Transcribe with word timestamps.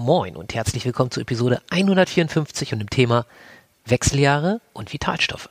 Moin 0.00 0.36
und 0.36 0.54
herzlich 0.54 0.84
willkommen 0.84 1.10
zu 1.10 1.20
Episode 1.20 1.60
154 1.70 2.72
und 2.72 2.78
dem 2.78 2.88
Thema 2.88 3.26
Wechseljahre 3.84 4.60
und 4.72 4.92
Vitalstoffe. 4.92 5.48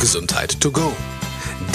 Gesundheit 0.00 0.58
to 0.58 0.72
go. 0.72 0.90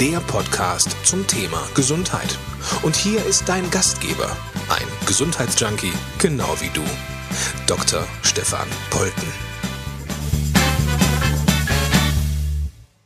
Der 0.00 0.18
Podcast 0.18 0.96
zum 1.06 1.24
Thema 1.28 1.62
Gesundheit. 1.76 2.36
Und 2.82 2.96
hier 2.96 3.24
ist 3.26 3.48
dein 3.48 3.70
Gastgeber, 3.70 4.36
ein 4.70 5.06
Gesundheitsjunkie, 5.06 5.92
genau 6.18 6.60
wie 6.60 6.70
du, 6.70 6.82
Dr. 7.68 8.04
Stefan 8.22 8.66
Polten. 8.90 9.32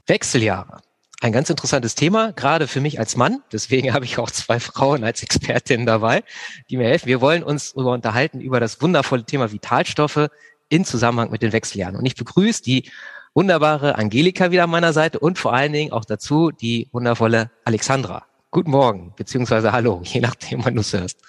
Wechseljahre. 0.07 0.81
Ein 1.21 1.33
ganz 1.33 1.51
interessantes 1.51 1.97
Thema, 1.97 2.33
gerade 2.33 2.69
für 2.69 2.81
mich 2.81 3.01
als 3.01 3.17
Mann. 3.17 3.43
Deswegen 3.53 3.93
habe 3.95 4.05
ich 4.05 4.19
auch 4.19 4.31
zwei 4.31 4.61
Frauen 4.61 5.03
als 5.03 5.23
Expertinnen 5.23 5.85
dabei, 5.85 6.23
die 6.71 6.77
mir 6.77 6.87
helfen. 6.87 7.07
Wir 7.07 7.21
wollen 7.21 7.43
uns 7.43 7.73
darüber 7.73 7.93
unterhalten 7.93 8.41
über 8.41 8.61
das 8.61 8.81
wundervolle 8.81 9.25
Thema 9.25 9.51
Vitalstoffe 9.51 10.29
in 10.69 10.85
Zusammenhang 10.85 11.31
mit 11.31 11.43
den 11.43 11.53
Wechseljahren. 11.53 11.97
Und 11.97 12.07
ich 12.07 12.15
begrüße 12.15 12.63
die 12.63 12.91
wunderbare 13.35 13.97
Angelika 13.97 14.51
wieder 14.53 14.65
an 14.65 14.71
meiner 14.71 14.93
Seite 14.93 15.19
und 15.19 15.39
vor 15.39 15.53
allen 15.53 15.73
Dingen 15.73 15.93
auch 15.93 16.05
dazu 16.05 16.51
die 16.51 16.89
wundervolle 16.93 17.51
Alexandra. 17.65 18.25
Guten 18.51 18.71
Morgen, 18.71 19.13
beziehungsweise 19.17 19.73
Hallo, 19.73 20.01
je 20.05 20.21
nachdem, 20.21 20.65
wann 20.65 20.75
du 20.75 20.81
es 20.83 20.93
hörst. 20.93 21.21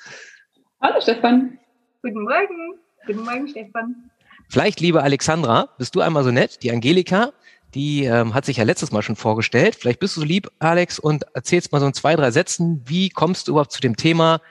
Hallo 0.81 1.01
Stefan. 1.01 1.57
Guten 2.03 2.21
Morgen. 2.21 2.79
Guten 3.07 3.23
Morgen, 3.23 3.47
Stefan. 3.47 4.11
Vielleicht, 4.49 4.79
liebe 4.79 5.03
Alexandra, 5.03 5.69
bist 5.77 5.95
du 5.95 6.01
einmal 6.01 6.23
so 6.23 6.31
nett, 6.31 6.63
die 6.63 6.71
Angelika 6.71 7.33
die 7.75 8.05
ähm, 8.05 8.33
hat 8.33 8.45
sich 8.45 8.57
ja 8.57 8.63
letztes 8.63 8.91
Mal 8.91 9.01
schon 9.01 9.15
vorgestellt. 9.15 9.75
Vielleicht 9.75 9.99
bist 9.99 10.15
du 10.15 10.21
so 10.21 10.25
lieb, 10.25 10.49
Alex, 10.59 10.99
und 10.99 11.25
erzählst 11.35 11.71
mal 11.71 11.79
so 11.79 11.87
in 11.87 11.93
zwei, 11.93 12.15
drei 12.15 12.31
Sätzen, 12.31 12.81
wie 12.85 13.09
kommst 13.09 13.47
du 13.47 13.51
überhaupt 13.51 13.71
zu 13.71 13.81
dem 13.81 13.95
Thema 13.95 14.41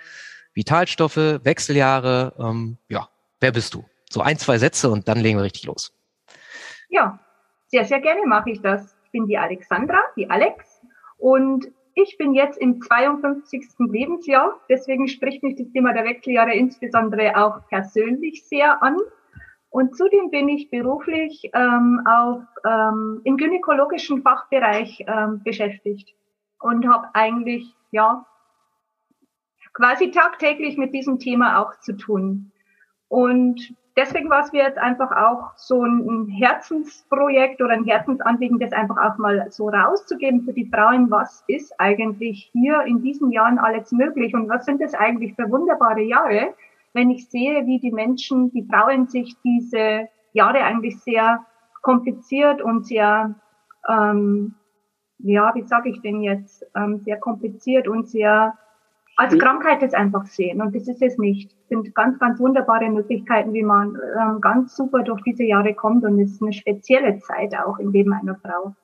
Vitalstoffe, 0.55 1.17
Wechseljahre? 1.17 2.35
Ähm, 2.39 2.79
ja, 2.89 3.09
wer 3.41 3.53
bist 3.53 3.75
du? 3.75 3.85
So 4.11 4.21
ein, 4.21 4.39
zwei 4.39 4.59
Sätze 4.59 4.91
und 4.91 5.09
dann 5.09 5.19
legen 5.19 5.39
wir 5.39 5.45
richtig 5.45 5.65
los. 5.65 5.93
Ja, 6.89 7.19
sehr, 7.67 7.85
sehr 7.85 8.01
gerne 8.01 8.25
mache 8.27 8.51
ich 8.51 8.63
das. 8.63 8.97
Ich 9.05 9.13
bin 9.13 9.27
die 9.27 9.39
Alexandra, 9.39 9.99
die 10.17 10.31
Alex, 10.31 10.81
und 11.19 11.67
ich 11.95 12.17
bin 12.17 12.33
jetzt 12.33 12.59
im 12.59 12.81
52. 12.81 13.61
Lebensjahr. 13.91 14.61
Deswegen 14.69 15.09
spricht 15.09 15.43
mich 15.43 15.57
das 15.57 15.71
Thema 15.73 15.93
der 15.93 16.05
Wechseljahre 16.05 16.55
insbesondere 16.55 17.37
auch 17.37 17.67
persönlich 17.69 18.47
sehr 18.47 18.83
an. 18.83 18.97
Und 19.71 19.97
zudem 19.97 20.31
bin 20.31 20.49
ich 20.49 20.71
beruflich 20.71 21.51
ähm, 21.53 22.01
auf, 22.07 22.43
ähm, 22.65 23.21
im 23.25 23.37
gynäkologischen 23.37 24.23
Fachbereich 24.23 25.05
ähm, 25.07 25.43
beschäftigt 25.45 26.15
und 26.61 26.89
habe 26.89 27.09
eigentlich 27.13 27.75
ja 27.91 28.25
quasi 29.75 30.11
tagtäglich 30.11 30.77
mit 30.79 30.95
diesem 30.95 31.19
Thema 31.19 31.59
auch 31.59 31.79
zu 31.81 31.97
tun. 31.97 32.51
Und 33.09 33.75
deswegen 33.97 34.31
war 34.31 34.41
es 34.41 34.53
mir 34.53 34.63
jetzt 34.63 34.79
einfach 34.79 35.11
auch 35.13 35.57
so 35.57 35.85
ein 35.85 36.29
Herzensprojekt 36.29 37.61
oder 37.61 37.75
ein 37.75 37.85
Herzensanliegen, 37.85 38.59
das 38.59 38.73
einfach 38.73 38.97
auch 38.97 39.19
mal 39.19 39.51
so 39.51 39.69
rauszugeben 39.69 40.43
für 40.43 40.53
die 40.53 40.69
Frauen. 40.73 41.11
Was 41.11 41.45
ist 41.47 41.79
eigentlich 41.79 42.51
hier 42.53 42.83
in 42.83 43.03
diesen 43.03 43.31
Jahren 43.33 43.59
alles 43.59 43.93
möglich 43.93 44.35
und 44.35 44.49
was 44.49 44.65
sind 44.65 44.81
das 44.81 44.95
eigentlich 44.95 45.35
für 45.35 45.51
wunderbare 45.51 46.03
Jahre? 46.03 46.55
Wenn 46.93 47.11
ich 47.11 47.29
sehe, 47.29 47.67
wie 47.67 47.81
die 47.81 47.93
Menschen, 47.93 48.51
die 48.51 48.67
Frauen 48.71 49.09
sich 49.09 49.37
diese 49.45 50.09
Jahre 50.33 50.63
eigentlich 50.63 50.99
sehr 51.01 51.45
kompliziert 51.83 52.63
und 52.63 52.87
sehr, 52.87 53.35
ähm, 53.89 54.55
ja, 55.19 55.53
wie 55.55 55.67
sage 55.67 55.91
ich 55.91 56.01
denn 56.01 56.23
jetzt, 56.23 56.65
ähm, 56.75 57.01
sehr 57.05 57.19
kompliziert 57.19 57.89
und 57.89 58.09
sehr 58.09 58.55
als 59.17 59.35
mhm. 59.35 59.39
Krankheit 59.39 59.83
das 59.83 59.95
einfach 59.95 60.27
sehen. 60.27 60.63
Und 60.63 60.75
das 60.75 60.87
ist 60.87 61.03
es 61.03 61.19
nicht. 61.19 61.53
Es 61.63 61.69
sind 61.69 61.95
ganz, 61.95 62.19
ganz 62.19 62.39
wunderbare 62.39 62.89
Möglichkeiten, 62.89 63.53
wie 63.53 63.65
man 63.65 63.97
ähm, 64.21 64.41
ganz 64.41 64.77
super 64.77 65.03
durch 65.03 65.21
diese 65.23 65.43
Jahre 65.45 65.75
kommt. 65.75 66.05
Und 66.05 66.21
es 66.21 66.33
ist 66.33 66.43
eine 66.43 66.53
spezielle 66.53 67.19
Zeit 67.19 67.53
auch 67.57 67.79
im 67.79 67.91
Leben 67.91 68.13
einer 68.13 68.37
Frau. 68.37 68.75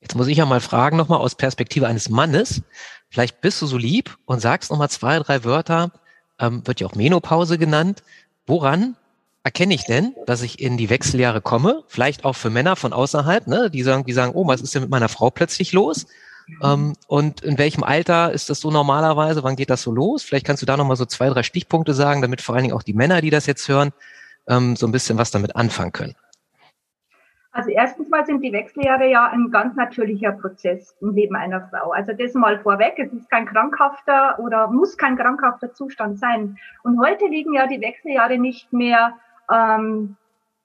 Jetzt 0.00 0.16
muss 0.16 0.28
ich 0.28 0.38
ja 0.38 0.46
mal 0.46 0.60
fragen, 0.60 0.96
nochmal 0.96 1.20
aus 1.20 1.34
Perspektive 1.34 1.86
eines 1.86 2.08
Mannes. 2.08 2.62
Vielleicht 3.10 3.40
bist 3.40 3.60
du 3.60 3.66
so 3.66 3.76
lieb 3.76 4.16
und 4.24 4.40
sagst 4.40 4.70
nochmal 4.70 4.90
zwei, 4.90 5.18
drei 5.18 5.44
Wörter 5.44 5.92
ähm, 6.44 6.66
wird 6.66 6.80
ja 6.80 6.86
auch 6.86 6.94
Menopause 6.94 7.58
genannt. 7.58 8.02
Woran 8.46 8.96
erkenne 9.42 9.74
ich 9.74 9.84
denn, 9.84 10.14
dass 10.26 10.42
ich 10.42 10.60
in 10.60 10.76
die 10.76 10.90
Wechseljahre 10.90 11.40
komme? 11.40 11.84
Vielleicht 11.88 12.24
auch 12.24 12.34
für 12.34 12.50
Männer 12.50 12.76
von 12.76 12.92
außerhalb, 12.92 13.46
ne? 13.46 13.70
die 13.70 13.82
sagen, 13.82 14.04
die 14.04 14.12
sagen, 14.12 14.32
oh, 14.34 14.46
was 14.46 14.60
ist 14.60 14.74
denn 14.74 14.82
mit 14.82 14.90
meiner 14.90 15.08
Frau 15.08 15.30
plötzlich 15.30 15.72
los? 15.72 16.06
Ähm, 16.62 16.94
und 17.06 17.40
in 17.40 17.58
welchem 17.58 17.84
Alter 17.84 18.32
ist 18.32 18.50
das 18.50 18.60
so 18.60 18.70
normalerweise? 18.70 19.42
Wann 19.42 19.56
geht 19.56 19.70
das 19.70 19.82
so 19.82 19.92
los? 19.92 20.22
Vielleicht 20.22 20.46
kannst 20.46 20.62
du 20.62 20.66
da 20.66 20.76
nochmal 20.76 20.96
so 20.96 21.06
zwei, 21.06 21.28
drei 21.30 21.42
Stichpunkte 21.42 21.94
sagen, 21.94 22.22
damit 22.22 22.42
vor 22.42 22.54
allen 22.54 22.64
Dingen 22.64 22.74
auch 22.74 22.82
die 22.82 22.92
Männer, 22.92 23.20
die 23.20 23.30
das 23.30 23.46
jetzt 23.46 23.66
hören, 23.68 23.92
ähm, 24.46 24.76
so 24.76 24.86
ein 24.86 24.92
bisschen 24.92 25.16
was 25.16 25.30
damit 25.30 25.56
anfangen 25.56 25.92
können. 25.92 26.14
Also 27.54 27.70
erstens 27.70 28.08
mal 28.08 28.26
sind 28.26 28.42
die 28.42 28.52
Wechseljahre 28.52 29.08
ja 29.08 29.28
ein 29.28 29.52
ganz 29.52 29.76
natürlicher 29.76 30.32
Prozess 30.32 30.96
im 31.00 31.14
Leben 31.14 31.36
einer 31.36 31.68
Frau. 31.68 31.92
Also 31.92 32.12
das 32.12 32.34
mal 32.34 32.58
vorweg, 32.58 32.94
es 32.98 33.12
ist 33.12 33.30
kein 33.30 33.46
krankhafter 33.46 34.40
oder 34.40 34.66
muss 34.66 34.96
kein 34.96 35.16
krankhafter 35.16 35.72
Zustand 35.72 36.18
sein. 36.18 36.58
Und 36.82 36.98
heute 36.98 37.26
liegen 37.26 37.54
ja 37.54 37.68
die 37.68 37.80
Wechseljahre 37.80 38.38
nicht 38.38 38.72
mehr 38.72 39.14
ähm, 39.48 40.16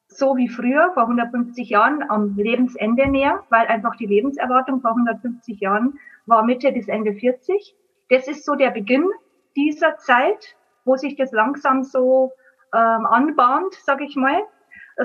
so 0.07 0.35
wie 0.35 0.49
früher, 0.49 0.89
vor 0.95 1.03
150 1.03 1.69
Jahren, 1.69 2.03
am 2.09 2.35
Lebensende 2.35 3.07
näher, 3.07 3.43
weil 3.49 3.67
einfach 3.67 3.95
die 3.95 4.07
Lebenserwartung 4.07 4.81
vor 4.81 4.89
150 4.89 5.59
Jahren 5.59 5.99
war 6.25 6.41
Mitte 6.41 6.71
bis 6.71 6.87
Ende 6.87 7.13
40. 7.13 7.75
Das 8.09 8.27
ist 8.27 8.43
so 8.43 8.55
der 8.55 8.71
Beginn 8.71 9.07
dieser 9.55 9.97
Zeit, 9.97 10.55
wo 10.85 10.95
sich 10.95 11.15
das 11.15 11.31
langsam 11.33 11.83
so 11.83 12.31
ähm, 12.73 13.05
anbahnt, 13.05 13.75
sage 13.75 14.05
ich 14.05 14.15
mal 14.15 14.41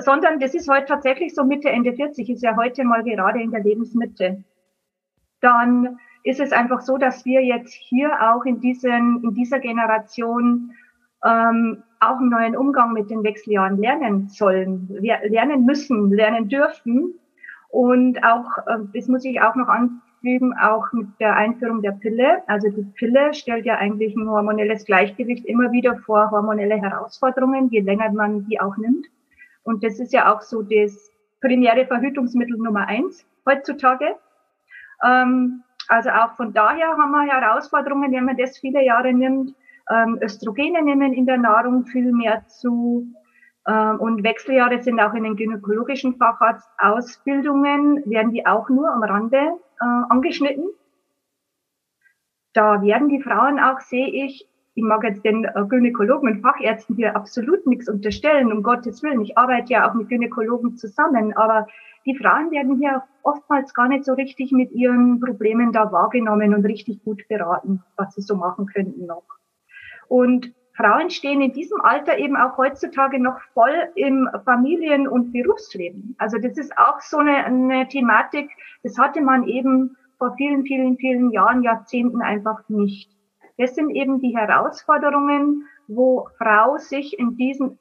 sondern 0.01 0.39
das 0.39 0.53
ist 0.53 0.69
heute 0.69 0.87
tatsächlich 0.87 1.33
so 1.33 1.43
Mitte, 1.43 1.69
Ende 1.69 1.93
40, 1.93 2.29
ist 2.29 2.43
ja 2.43 2.55
heute 2.55 2.83
mal 2.83 3.03
gerade 3.03 3.41
in 3.41 3.51
der 3.51 3.63
Lebensmitte. 3.63 4.43
Dann 5.41 5.99
ist 6.23 6.39
es 6.39 6.51
einfach 6.51 6.81
so, 6.81 6.97
dass 6.97 7.23
wir 7.25 7.43
jetzt 7.43 7.73
hier 7.73 8.11
auch 8.21 8.43
in, 8.45 8.59
diesen, 8.59 9.23
in 9.23 9.33
dieser 9.33 9.59
Generation 9.59 10.71
ähm, 11.23 11.83
auch 11.99 12.17
einen 12.17 12.29
neuen 12.29 12.57
Umgang 12.57 12.93
mit 12.93 13.09
den 13.09 13.23
Wechseljahren 13.23 13.77
lernen 13.77 14.27
sollen, 14.27 14.87
lernen 14.89 15.65
müssen, 15.65 16.11
lernen 16.11 16.49
dürfen. 16.49 17.13
Und 17.69 18.23
auch, 18.23 18.57
äh, 18.67 18.79
das 18.93 19.07
muss 19.07 19.23
ich 19.23 19.41
auch 19.41 19.55
noch 19.55 19.67
anfügen, 19.67 20.53
auch 20.57 20.91
mit 20.93 21.07
der 21.19 21.35
Einführung 21.35 21.81
der 21.81 21.91
Pille. 21.91 22.41
Also 22.47 22.69
die 22.69 22.83
Pille 22.95 23.33
stellt 23.33 23.65
ja 23.65 23.75
eigentlich 23.75 24.15
ein 24.15 24.27
hormonelles 24.27 24.85
Gleichgewicht 24.85 25.45
immer 25.45 25.71
wieder 25.71 25.95
vor 25.97 26.31
hormonelle 26.31 26.75
Herausforderungen, 26.75 27.69
je 27.69 27.81
länger 27.81 28.11
man 28.11 28.45
die 28.47 28.59
auch 28.59 28.75
nimmt. 28.77 29.05
Und 29.65 29.83
das 29.83 29.99
ist 29.99 30.13
ja 30.13 30.33
auch 30.33 30.41
so 30.41 30.61
das 30.61 31.11
primäre 31.41 31.85
Verhütungsmittel 31.85 32.57
Nummer 32.57 32.87
eins 32.87 33.25
heutzutage. 33.45 34.15
Ähm, 35.03 35.63
also 35.87 36.09
auch 36.11 36.33
von 36.35 36.53
daher 36.53 36.89
haben 36.97 37.11
wir 37.11 37.23
Herausforderungen, 37.23 38.11
wenn 38.11 38.25
man 38.25 38.37
das 38.37 38.57
viele 38.57 38.83
Jahre 38.83 39.11
nimmt. 39.11 39.53
Ähm, 39.91 40.19
Östrogene 40.21 40.81
nehmen 40.81 41.13
in 41.13 41.25
der 41.25 41.37
Nahrung 41.37 41.85
viel 41.85 42.11
mehr 42.11 42.45
zu. 42.47 43.07
Ähm, 43.67 43.99
und 43.99 44.23
Wechseljahre 44.23 44.81
sind 44.81 44.99
auch 44.99 45.13
in 45.13 45.23
den 45.23 45.35
gynäkologischen 45.35 46.15
Facharztausbildungen, 46.15 48.03
werden 48.09 48.31
die 48.31 48.45
auch 48.45 48.69
nur 48.69 48.91
am 48.91 49.03
Rande 49.03 49.59
äh, 49.81 50.03
angeschnitten. 50.09 50.69
Da 52.53 52.81
werden 52.81 53.09
die 53.09 53.21
Frauen 53.21 53.59
auch, 53.59 53.79
sehe 53.79 54.07
ich, 54.07 54.47
ich 54.75 54.83
mag 54.83 55.03
jetzt 55.03 55.23
den 55.23 55.45
äh, 55.45 55.65
Gynäkologen 55.67 56.29
und 56.29 56.41
Fachärzten 56.41 56.97
hier 56.97 57.15
absolut 57.15 57.65
nichts 57.65 57.89
unterstellen, 57.89 58.51
um 58.51 58.61
Gottes 58.61 59.01
Willen. 59.03 59.21
Ich 59.21 59.37
arbeite 59.37 59.71
ja 59.71 59.89
auch 59.89 59.93
mit 59.93 60.09
Gynäkologen 60.09 60.75
zusammen, 60.75 61.33
aber 61.33 61.67
die 62.05 62.15
Frauen 62.15 62.51
werden 62.51 62.77
hier 62.77 63.03
oftmals 63.23 63.73
gar 63.73 63.87
nicht 63.87 64.03
so 64.03 64.13
richtig 64.13 64.51
mit 64.51 64.71
ihren 64.73 65.19
Problemen 65.21 65.71
da 65.71 65.91
wahrgenommen 65.91 66.53
und 66.53 66.65
richtig 66.65 67.03
gut 67.03 67.25
beraten, 67.29 67.83
was 67.95 68.13
sie 68.13 68.21
so 68.21 68.35
machen 68.35 68.67
könnten 68.67 69.05
noch. 69.05 69.23
Und 70.09 70.53
Frauen 70.75 71.09
stehen 71.09 71.41
in 71.41 71.53
diesem 71.53 71.79
Alter 71.79 72.17
eben 72.17 72.35
auch 72.35 72.57
heutzutage 72.57 73.17
noch 73.17 73.39
voll 73.53 73.89
im 73.95 74.29
Familien- 74.43 75.07
und 75.07 75.31
Berufsleben. 75.31 76.15
Also 76.17 76.37
das 76.37 76.57
ist 76.57 76.77
auch 76.77 76.99
so 76.99 77.17
eine, 77.19 77.45
eine 77.45 77.87
Thematik, 77.87 78.51
das 78.83 78.97
hatte 78.97 79.21
man 79.21 79.47
eben 79.47 79.95
vor 80.17 80.35
vielen, 80.35 80.63
vielen, 80.63 80.97
vielen 80.97 81.31
Jahren, 81.31 81.63
Jahrzehnten 81.63 82.21
einfach 82.21 82.67
nicht. 82.67 83.14
Das 83.57 83.75
sind 83.75 83.91
eben 83.91 84.19
die 84.19 84.35
Herausforderungen, 84.35 85.67
wo 85.87 86.27
Frau 86.37 86.77
sich 86.77 87.17
in 87.17 87.37
diesen 87.37 87.77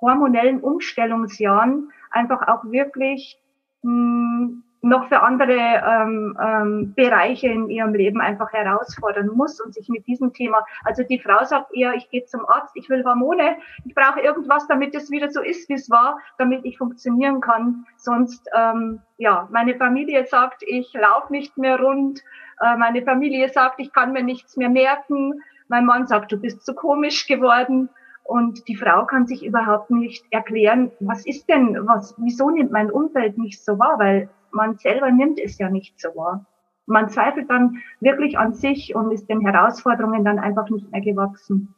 hormonellen 0.00 0.60
Umstellungsjahren 0.60 1.90
einfach 2.10 2.46
auch 2.48 2.64
wirklich 2.64 3.38
mh, 3.82 3.90
hm, 3.90 4.62
noch 4.86 5.08
für 5.08 5.22
andere 5.22 5.52
ähm, 5.54 6.38
ähm, 6.40 6.94
Bereiche 6.94 7.48
in 7.48 7.68
ihrem 7.68 7.94
Leben 7.94 8.20
einfach 8.20 8.52
herausfordern 8.52 9.28
muss 9.34 9.60
und 9.60 9.74
sich 9.74 9.88
mit 9.88 10.06
diesem 10.06 10.32
Thema, 10.32 10.58
also 10.84 11.02
die 11.02 11.18
Frau 11.18 11.44
sagt 11.44 11.74
eher, 11.74 11.94
ich 11.94 12.08
gehe 12.10 12.24
zum 12.24 12.46
Arzt, 12.46 12.74
ich 12.76 12.88
will 12.88 13.04
Hormone, 13.04 13.56
ich 13.84 13.94
brauche 13.94 14.20
irgendwas, 14.20 14.66
damit 14.68 14.94
es 14.94 15.10
wieder 15.10 15.30
so 15.30 15.42
ist, 15.42 15.68
wie 15.68 15.74
es 15.74 15.90
war, 15.90 16.18
damit 16.38 16.64
ich 16.64 16.78
funktionieren 16.78 17.40
kann. 17.40 17.84
Sonst, 17.96 18.48
ähm, 18.56 19.00
ja, 19.18 19.48
meine 19.50 19.74
Familie 19.74 20.24
sagt, 20.26 20.62
ich 20.66 20.92
laufe 20.94 21.32
nicht 21.32 21.58
mehr 21.58 21.80
rund, 21.80 22.20
äh, 22.60 22.76
meine 22.76 23.02
Familie 23.02 23.48
sagt, 23.48 23.80
ich 23.80 23.92
kann 23.92 24.12
mir 24.12 24.22
nichts 24.22 24.56
mehr 24.56 24.70
merken. 24.70 25.42
Mein 25.68 25.84
Mann 25.84 26.06
sagt, 26.06 26.32
du 26.32 26.40
bist 26.40 26.64
zu 26.64 26.74
komisch 26.74 27.26
geworden. 27.26 27.88
Und 28.22 28.66
die 28.66 28.76
Frau 28.76 29.06
kann 29.06 29.26
sich 29.26 29.44
überhaupt 29.44 29.90
nicht 29.90 30.24
erklären, 30.30 30.90
was 30.98 31.24
ist 31.26 31.48
denn, 31.48 31.78
was, 31.86 32.14
wieso 32.18 32.50
nimmt 32.50 32.72
mein 32.72 32.90
Umfeld 32.90 33.38
nicht 33.38 33.64
so 33.64 33.78
wahr? 33.78 33.98
Weil 33.98 34.28
man 34.50 34.76
selber 34.76 35.10
nimmt 35.10 35.38
es 35.38 35.58
ja 35.58 35.70
nicht 35.70 36.00
so 36.00 36.08
wahr. 36.16 36.46
Man 36.86 37.08
zweifelt 37.08 37.50
dann 37.50 37.82
wirklich 38.00 38.38
an 38.38 38.54
sich 38.54 38.94
und 38.94 39.10
ist 39.10 39.28
den 39.28 39.40
Herausforderungen 39.40 40.24
dann 40.24 40.38
einfach 40.38 40.70
nicht 40.70 40.90
mehr 40.90 41.00
gewachsen. 41.00 41.74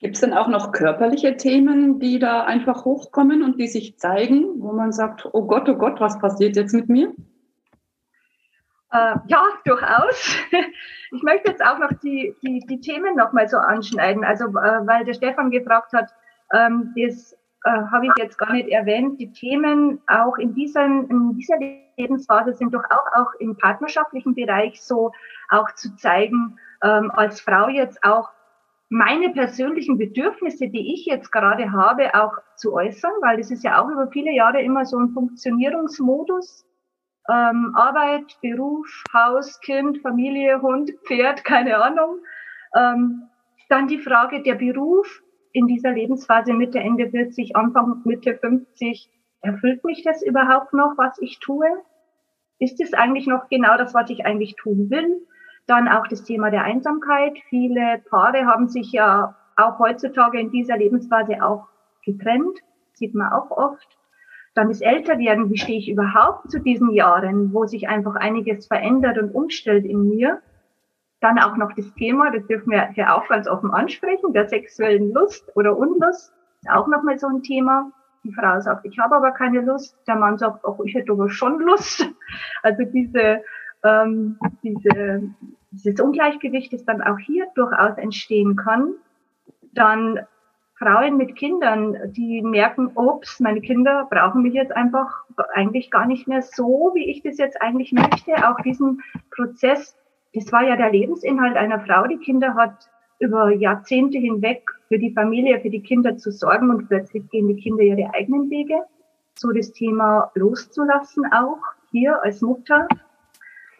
Gibt 0.00 0.16
es 0.16 0.20
denn 0.20 0.34
auch 0.34 0.48
noch 0.48 0.72
körperliche 0.72 1.38
Themen, 1.38 1.98
die 1.98 2.18
da 2.18 2.44
einfach 2.44 2.84
hochkommen 2.84 3.42
und 3.42 3.58
die 3.58 3.68
sich 3.68 3.98
zeigen, 3.98 4.60
wo 4.60 4.72
man 4.72 4.92
sagt, 4.92 5.26
oh 5.32 5.46
Gott, 5.46 5.66
oh 5.68 5.76
Gott, 5.76 5.98
was 5.98 6.18
passiert 6.18 6.56
jetzt 6.56 6.74
mit 6.74 6.90
mir? 6.90 7.14
Äh, 8.90 9.16
ja, 9.26 9.42
durchaus. 9.64 10.36
Ich 11.10 11.22
möchte 11.22 11.52
jetzt 11.52 11.64
auch 11.64 11.78
noch 11.78 11.92
die, 12.02 12.34
die, 12.42 12.58
die 12.68 12.80
Themen 12.80 13.14
nochmal 13.14 13.48
so 13.48 13.56
anschneiden. 13.56 14.24
Also, 14.24 14.46
äh, 14.46 14.84
weil 14.84 15.04
der 15.04 15.14
Stefan 15.14 15.52
gefragt 15.52 15.92
hat, 15.92 16.10
ähm, 16.52 16.92
das 16.96 17.36
äh, 17.64 17.70
habe 17.70 18.06
ich 18.06 18.12
jetzt 18.18 18.38
gar 18.38 18.52
nicht 18.52 18.68
erwähnt. 18.68 19.18
Die 19.20 19.32
Themen 19.32 20.00
auch 20.06 20.36
in, 20.36 20.54
diesen, 20.54 21.08
in 21.08 21.36
dieser 21.36 21.56
Lebensphase 21.96 22.52
sind 22.52 22.74
doch 22.74 22.84
auch, 22.90 23.20
auch 23.20 23.32
im 23.38 23.56
partnerschaftlichen 23.56 24.34
Bereich 24.34 24.82
so 24.82 25.12
auch 25.48 25.74
zu 25.74 25.96
zeigen, 25.96 26.58
ähm, 26.82 27.10
als 27.10 27.40
Frau 27.40 27.68
jetzt 27.68 28.04
auch 28.04 28.30
meine 28.90 29.30
persönlichen 29.30 29.98
Bedürfnisse, 29.98 30.68
die 30.68 30.94
ich 30.94 31.06
jetzt 31.06 31.32
gerade 31.32 31.72
habe, 31.72 32.14
auch 32.14 32.34
zu 32.56 32.74
äußern, 32.74 33.12
weil 33.22 33.38
das 33.38 33.50
ist 33.50 33.64
ja 33.64 33.82
auch 33.82 33.88
über 33.88 34.08
viele 34.08 34.32
Jahre 34.32 34.62
immer 34.62 34.84
so 34.84 34.98
ein 34.98 35.08
Funktionierungsmodus 35.10 36.66
ähm, 37.30 37.72
Arbeit, 37.74 38.38
Beruf, 38.42 38.86
Haus, 39.12 39.58
Kind, 39.60 39.98
Familie, 40.02 40.60
Hund, 40.60 40.92
Pferd, 41.06 41.44
keine 41.44 41.82
Ahnung. 41.82 42.18
Ähm, 42.76 43.22
dann 43.70 43.88
die 43.88 43.98
Frage 43.98 44.42
der 44.42 44.54
Beruf 44.54 45.23
in 45.54 45.68
dieser 45.68 45.92
Lebensphase 45.92 46.52
Mitte, 46.52 46.80
Ende 46.80 47.08
40, 47.08 47.56
Anfang, 47.56 48.02
Mitte 48.04 48.36
50. 48.36 49.08
Erfüllt 49.40 49.84
mich 49.84 50.02
das 50.02 50.22
überhaupt 50.22 50.74
noch, 50.74 50.94
was 50.98 51.16
ich 51.20 51.38
tue? 51.38 51.66
Ist 52.58 52.80
es 52.80 52.92
eigentlich 52.92 53.26
noch 53.26 53.48
genau 53.48 53.78
das, 53.78 53.94
was 53.94 54.10
ich 54.10 54.26
eigentlich 54.26 54.56
tun 54.56 54.90
will? 54.90 55.26
Dann 55.66 55.88
auch 55.88 56.06
das 56.08 56.24
Thema 56.24 56.50
der 56.50 56.64
Einsamkeit. 56.64 57.38
Viele 57.48 58.02
Paare 58.10 58.46
haben 58.46 58.68
sich 58.68 58.92
ja 58.92 59.36
auch 59.56 59.78
heutzutage 59.78 60.40
in 60.40 60.50
dieser 60.50 60.76
Lebensphase 60.76 61.42
auch 61.42 61.68
getrennt. 62.04 62.58
Sieht 62.92 63.14
man 63.14 63.32
auch 63.32 63.50
oft 63.50 63.96
dann 64.54 64.68
das 64.68 64.80
Älterwerden, 64.80 65.50
wie 65.50 65.58
stehe 65.58 65.78
ich 65.78 65.90
überhaupt 65.90 66.50
zu 66.50 66.60
diesen 66.60 66.90
Jahren, 66.90 67.52
wo 67.52 67.66
sich 67.66 67.88
einfach 67.88 68.14
einiges 68.14 68.66
verändert 68.66 69.18
und 69.18 69.34
umstellt 69.34 69.84
in 69.84 70.08
mir. 70.08 70.40
Dann 71.24 71.38
auch 71.38 71.56
noch 71.56 71.72
das 71.72 71.90
Thema, 71.94 72.30
das 72.30 72.46
dürfen 72.48 72.70
wir 72.70 72.88
hier 72.88 73.16
auch 73.16 73.26
ganz 73.28 73.48
offen 73.48 73.70
ansprechen, 73.70 74.34
der 74.34 74.46
sexuellen 74.46 75.10
Lust 75.14 75.50
oder 75.56 75.74
Unlust, 75.74 76.34
auch 76.68 76.86
nochmal 76.86 77.18
so 77.18 77.26
ein 77.28 77.42
Thema. 77.42 77.90
Die 78.24 78.32
Frau 78.34 78.60
sagt, 78.60 78.84
ich 78.84 78.98
habe 78.98 79.16
aber 79.16 79.30
keine 79.30 79.62
Lust. 79.62 79.96
Der 80.06 80.16
Mann 80.16 80.36
sagt, 80.36 80.62
auch 80.66 80.78
ich 80.84 80.94
hätte 80.94 81.12
aber 81.12 81.30
schon 81.30 81.60
Lust. 81.60 82.06
Also 82.62 82.84
diese, 82.84 83.42
ähm, 83.84 84.38
diese, 84.62 85.22
dieses 85.70 85.98
Ungleichgewicht, 85.98 86.74
das 86.74 86.84
dann 86.84 87.00
auch 87.00 87.18
hier 87.18 87.46
durchaus 87.54 87.96
entstehen 87.96 88.56
kann. 88.56 88.92
Dann 89.72 90.20
Frauen 90.74 91.16
mit 91.16 91.36
Kindern, 91.36 92.12
die 92.12 92.42
merken, 92.42 92.90
ups, 92.96 93.40
meine 93.40 93.62
Kinder 93.62 94.08
brauchen 94.10 94.42
mich 94.42 94.52
jetzt 94.52 94.76
einfach 94.76 95.24
eigentlich 95.54 95.90
gar 95.90 96.04
nicht 96.04 96.28
mehr 96.28 96.42
so, 96.42 96.92
wie 96.94 97.10
ich 97.10 97.22
das 97.22 97.38
jetzt 97.38 97.62
eigentlich 97.62 97.92
möchte. 97.92 98.46
Auch 98.46 98.60
diesen 98.60 99.00
Prozess, 99.30 99.96
das 100.34 100.50
war 100.52 100.62
ja 100.62 100.76
der 100.76 100.90
Lebensinhalt 100.90 101.56
einer 101.56 101.80
Frau, 101.80 102.06
die 102.06 102.18
Kinder 102.18 102.54
hat, 102.54 102.90
über 103.20 103.50
Jahrzehnte 103.50 104.18
hinweg 104.18 104.68
für 104.88 104.98
die 104.98 105.12
Familie, 105.12 105.60
für 105.60 105.70
die 105.70 105.82
Kinder 105.82 106.16
zu 106.16 106.30
sorgen 106.30 106.70
und 106.70 106.88
plötzlich 106.88 107.28
gehen 107.30 107.48
die 107.48 107.56
Kinder 107.56 107.82
ihre 107.82 108.12
eigenen 108.12 108.50
Wege. 108.50 108.82
So 109.36 109.52
das 109.52 109.72
Thema 109.72 110.30
loszulassen 110.34 111.24
auch 111.32 111.60
hier 111.90 112.22
als 112.22 112.42
Mutter. 112.42 112.86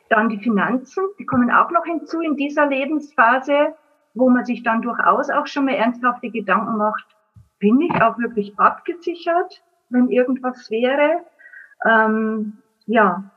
Dann 0.08 0.28
die 0.28 0.38
Finanzen, 0.38 1.04
die 1.18 1.26
kommen 1.26 1.50
auch 1.50 1.70
noch 1.70 1.84
hinzu 1.84 2.20
in 2.20 2.36
dieser 2.36 2.66
Lebensphase 2.66 3.74
wo 4.14 4.30
man 4.30 4.44
sich 4.44 4.62
dann 4.62 4.82
durchaus 4.82 5.28
auch 5.28 5.46
schon 5.46 5.66
mal 5.66 5.74
ernsthafte 5.74 6.30
Gedanken 6.30 6.76
macht, 6.76 7.04
bin 7.58 7.80
ich 7.80 7.92
auch 8.00 8.18
wirklich 8.18 8.58
abgesichert, 8.58 9.62
wenn 9.90 10.08
irgendwas 10.08 10.70
wäre? 10.70 11.24
Ähm, 11.84 12.58
ja, 12.86 13.30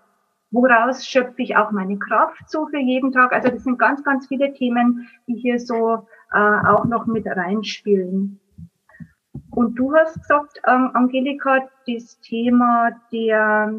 woraus 0.51 1.05
schöpfe 1.05 1.41
ich 1.41 1.55
auch 1.55 1.71
meine 1.71 1.97
Kraft 1.99 2.49
so 2.49 2.67
für 2.67 2.79
jeden 2.79 3.11
Tag? 3.11 3.33
Also 3.33 3.49
das 3.49 3.63
sind 3.63 3.77
ganz, 3.77 4.03
ganz 4.03 4.27
viele 4.27 4.53
Themen, 4.53 5.09
die 5.27 5.35
hier 5.35 5.59
so 5.59 6.07
äh, 6.33 6.67
auch 6.67 6.85
noch 6.85 7.05
mit 7.05 7.25
reinspielen. 7.27 8.39
Und 9.51 9.75
du 9.75 9.93
hast 9.95 10.15
gesagt, 10.15 10.61
ähm, 10.67 10.91
Angelika, 10.93 11.67
das 11.87 12.19
Thema 12.21 12.91
der 13.11 13.73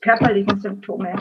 körperlichen 0.00 0.58
Symptome. 0.58 1.14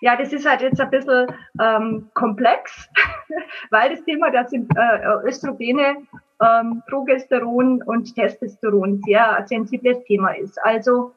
Ja, 0.00 0.16
das 0.16 0.32
ist 0.32 0.48
halt 0.48 0.60
jetzt 0.60 0.80
ein 0.80 0.90
bisschen 0.90 1.26
ähm, 1.60 2.10
komplex, 2.14 2.88
weil 3.70 3.90
das 3.90 4.04
Thema, 4.04 4.30
sind 4.46 4.70
äh, 4.76 5.26
Östrogene, 5.26 5.96
ähm, 6.42 6.82
Progesteron 6.88 7.82
und 7.82 8.14
Testosteron 8.14 9.00
sehr 9.06 9.44
sensibles 9.46 10.04
Thema 10.04 10.36
ist. 10.36 10.62
Also 10.62 11.12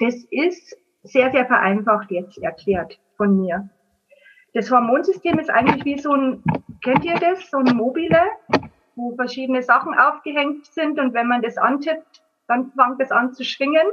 das 0.00 0.14
ist 0.30 0.76
sehr, 1.02 1.30
sehr 1.30 1.46
vereinfacht 1.46 2.10
jetzt 2.10 2.38
erklärt 2.38 2.98
von 3.16 3.40
mir. 3.40 3.68
Das 4.54 4.70
Hormonsystem 4.70 5.38
ist 5.38 5.50
eigentlich 5.50 5.84
wie 5.84 5.98
so 5.98 6.12
ein, 6.12 6.42
kennt 6.82 7.04
ihr 7.04 7.18
das, 7.18 7.50
so 7.50 7.58
ein 7.58 7.76
Mobile, 7.76 8.20
wo 8.94 9.14
verschiedene 9.14 9.62
Sachen 9.62 9.94
aufgehängt 9.94 10.66
sind 10.66 10.98
und 10.98 11.12
wenn 11.14 11.28
man 11.28 11.42
das 11.42 11.58
antippt, 11.58 12.22
dann 12.48 12.72
fängt 12.72 13.00
es 13.00 13.10
an 13.10 13.34
zu 13.34 13.44
schwingen 13.44 13.86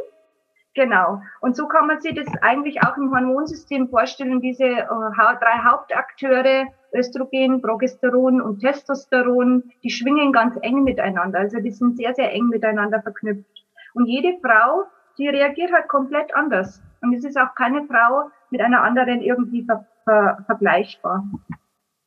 Genau. 0.75 1.21
Und 1.39 1.55
so 1.55 1.67
kann 1.67 1.85
man 1.85 2.01
sich 2.01 2.15
das 2.15 2.27
eigentlich 2.41 2.81
auch 2.81 2.97
im 2.97 3.11
Hormonsystem 3.11 3.89
vorstellen, 3.89 4.41
diese 4.41 4.65
äh, 4.65 4.85
drei 4.87 5.59
Hauptakteure, 5.63 6.65
Östrogen, 6.93 7.61
Progesteron 7.61 8.41
und 8.41 8.59
Testosteron, 8.59 9.71
die 9.83 9.91
schwingen 9.91 10.31
ganz 10.31 10.57
eng 10.61 10.83
miteinander. 10.83 11.39
Also 11.39 11.59
die 11.59 11.71
sind 11.71 11.97
sehr, 11.97 12.15
sehr 12.15 12.31
eng 12.31 12.47
miteinander 12.47 13.01
verknüpft. 13.01 13.65
Und 13.93 14.07
jede 14.07 14.39
Frau, 14.41 14.85
die 15.17 15.27
reagiert 15.27 15.71
halt 15.71 15.87
komplett 15.87 16.33
anders. 16.35 16.81
Und 17.01 17.13
es 17.13 17.23
ist 17.23 17.37
auch 17.37 17.55
keine 17.55 17.85
Frau 17.85 18.29
mit 18.49 18.61
einer 18.61 18.81
anderen 18.81 19.21
irgendwie 19.21 19.63
ver 19.63 19.85
ver 20.05 20.43
vergleichbar. 20.45 21.23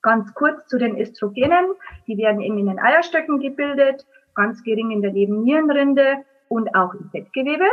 Ganz 0.02 0.32
kurz 0.34 0.66
zu 0.66 0.78
den 0.78 0.98
Östrogenen. 0.98 1.66
Die 2.06 2.16
werden 2.16 2.40
eben 2.40 2.58
in 2.58 2.66
den 2.66 2.78
Eierstöcken 2.78 3.40
gebildet, 3.40 4.06
ganz 4.34 4.62
gering 4.62 4.90
in 4.90 5.02
der 5.02 5.12
Nebennierenrinde 5.12 6.24
und 6.48 6.74
auch 6.74 6.94
im 6.94 7.10
Fettgewebe. 7.10 7.66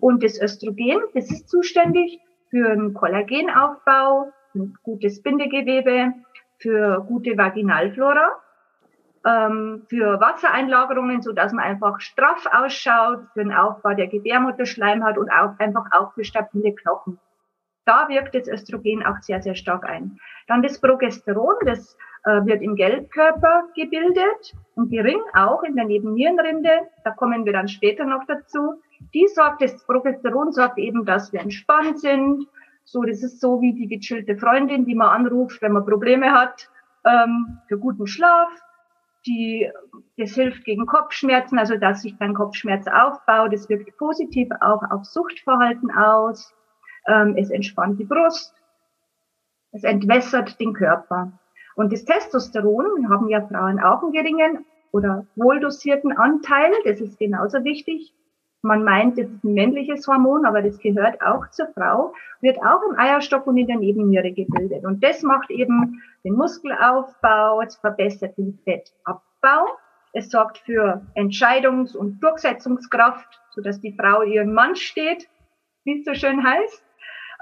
Und 0.00 0.22
das 0.22 0.40
Östrogen, 0.40 1.00
das 1.14 1.30
ist 1.30 1.48
zuständig 1.48 2.20
für 2.50 2.70
einen 2.70 2.94
Kollagenaufbau, 2.94 4.32
ein 4.54 4.74
gutes 4.82 5.22
Bindegewebe, 5.22 6.12
für 6.58 7.04
gute 7.08 7.36
Vaginalflora, 7.36 8.40
ähm, 9.26 9.82
für 9.88 10.20
Wassereinlagerungen, 10.20 11.22
so 11.22 11.32
dass 11.32 11.52
man 11.52 11.64
einfach 11.64 12.00
straff 12.00 12.46
ausschaut, 12.52 13.20
für 13.32 13.42
den 13.42 13.52
Aufbau 13.52 13.94
der 13.94 14.06
Gebärmutterschleimhaut 14.06 15.18
und 15.18 15.30
auch 15.30 15.58
einfach 15.58 15.86
auch 15.92 16.12
für 16.14 16.24
stabile 16.24 16.74
Knochen. 16.74 17.18
Da 17.86 18.08
wirkt 18.08 18.34
das 18.34 18.48
Östrogen 18.48 19.04
auch 19.04 19.18
sehr, 19.20 19.42
sehr 19.42 19.54
stark 19.54 19.84
ein. 19.84 20.18
Dann 20.46 20.62
das 20.62 20.80
Progesteron, 20.80 21.56
das 21.66 21.96
äh, 22.24 22.44
wird 22.46 22.62
im 22.62 22.76
Gelbkörper 22.76 23.64
gebildet 23.74 24.54
und 24.74 24.90
gering 24.90 25.20
auch 25.34 25.62
in 25.62 25.76
der 25.76 25.84
Nebennierenrinde. 25.84 26.88
Da 27.04 27.10
kommen 27.10 27.44
wir 27.44 27.52
dann 27.52 27.68
später 27.68 28.04
noch 28.04 28.24
dazu. 28.26 28.82
Die 29.12 29.26
sorgt, 29.28 29.62
das 29.62 29.84
Progesteron 29.84 30.52
sorgt 30.52 30.78
eben, 30.78 31.04
dass 31.04 31.32
wir 31.32 31.40
entspannt 31.40 32.00
sind. 32.00 32.46
So, 32.84 33.02
das 33.02 33.22
ist 33.22 33.40
so 33.40 33.60
wie 33.60 33.74
die 33.74 33.88
gechillte 33.88 34.36
Freundin, 34.36 34.86
die 34.86 34.94
man 34.94 35.08
anruft, 35.08 35.60
wenn 35.60 35.72
man 35.72 35.84
Probleme 35.84 36.32
hat, 36.32 36.70
ähm, 37.04 37.58
für 37.68 37.78
guten 37.78 38.06
Schlaf. 38.06 38.48
Die, 39.26 39.70
das 40.18 40.34
hilft 40.34 40.64
gegen 40.64 40.86
Kopfschmerzen, 40.86 41.58
also 41.58 41.76
dass 41.76 42.02
sich 42.02 42.18
kein 42.18 42.34
Kopfschmerz 42.34 42.86
aufbaut. 42.86 43.52
Das 43.52 43.68
wirkt 43.68 43.96
positiv 43.96 44.48
auch 44.60 44.82
auf 44.90 45.04
Suchtverhalten 45.04 45.90
aus. 45.90 46.52
Ähm, 47.06 47.34
es 47.36 47.50
entspannt 47.50 47.98
die 47.98 48.04
Brust. 48.04 48.54
Es 49.72 49.84
entwässert 49.84 50.60
den 50.60 50.72
Körper. 50.72 51.32
Und 51.74 51.92
das 51.92 52.04
Testosteron 52.04 53.08
haben 53.10 53.28
ja 53.28 53.46
Frauen 53.46 53.80
auch 53.80 54.02
einen 54.02 54.12
geringen 54.12 54.64
oder 54.92 55.26
wohldosierten 55.34 56.12
Anteil. 56.16 56.72
Das 56.84 57.00
ist 57.00 57.18
genauso 57.18 57.64
wichtig. 57.64 58.14
Man 58.64 58.82
meint, 58.82 59.18
ist 59.18 59.44
ein 59.44 59.52
männliches 59.52 60.08
Hormon, 60.08 60.46
aber 60.46 60.62
das 60.62 60.78
gehört 60.78 61.20
auch 61.20 61.50
zur 61.50 61.68
Frau, 61.74 62.14
wird 62.40 62.58
auch 62.62 62.80
im 62.88 62.98
Eierstock 62.98 63.46
und 63.46 63.58
in 63.58 63.66
der 63.66 63.76
Nebenniere 63.76 64.32
gebildet. 64.32 64.86
Und 64.86 65.04
das 65.04 65.22
macht 65.22 65.50
eben 65.50 66.02
den 66.24 66.34
Muskelaufbau, 66.34 67.60
es 67.60 67.76
verbessert 67.76 68.38
den 68.38 68.58
Fettabbau, 68.64 69.66
es 70.14 70.30
sorgt 70.30 70.58
für 70.58 71.02
Entscheidungs- 71.14 71.94
und 71.94 72.20
Durchsetzungskraft, 72.20 73.38
sodass 73.50 73.82
die 73.82 73.92
Frau 73.92 74.22
ihren 74.22 74.54
Mann 74.54 74.76
steht, 74.76 75.28
wie 75.84 75.98
es 75.98 76.06
so 76.06 76.14
schön 76.14 76.42
heißt. 76.42 76.82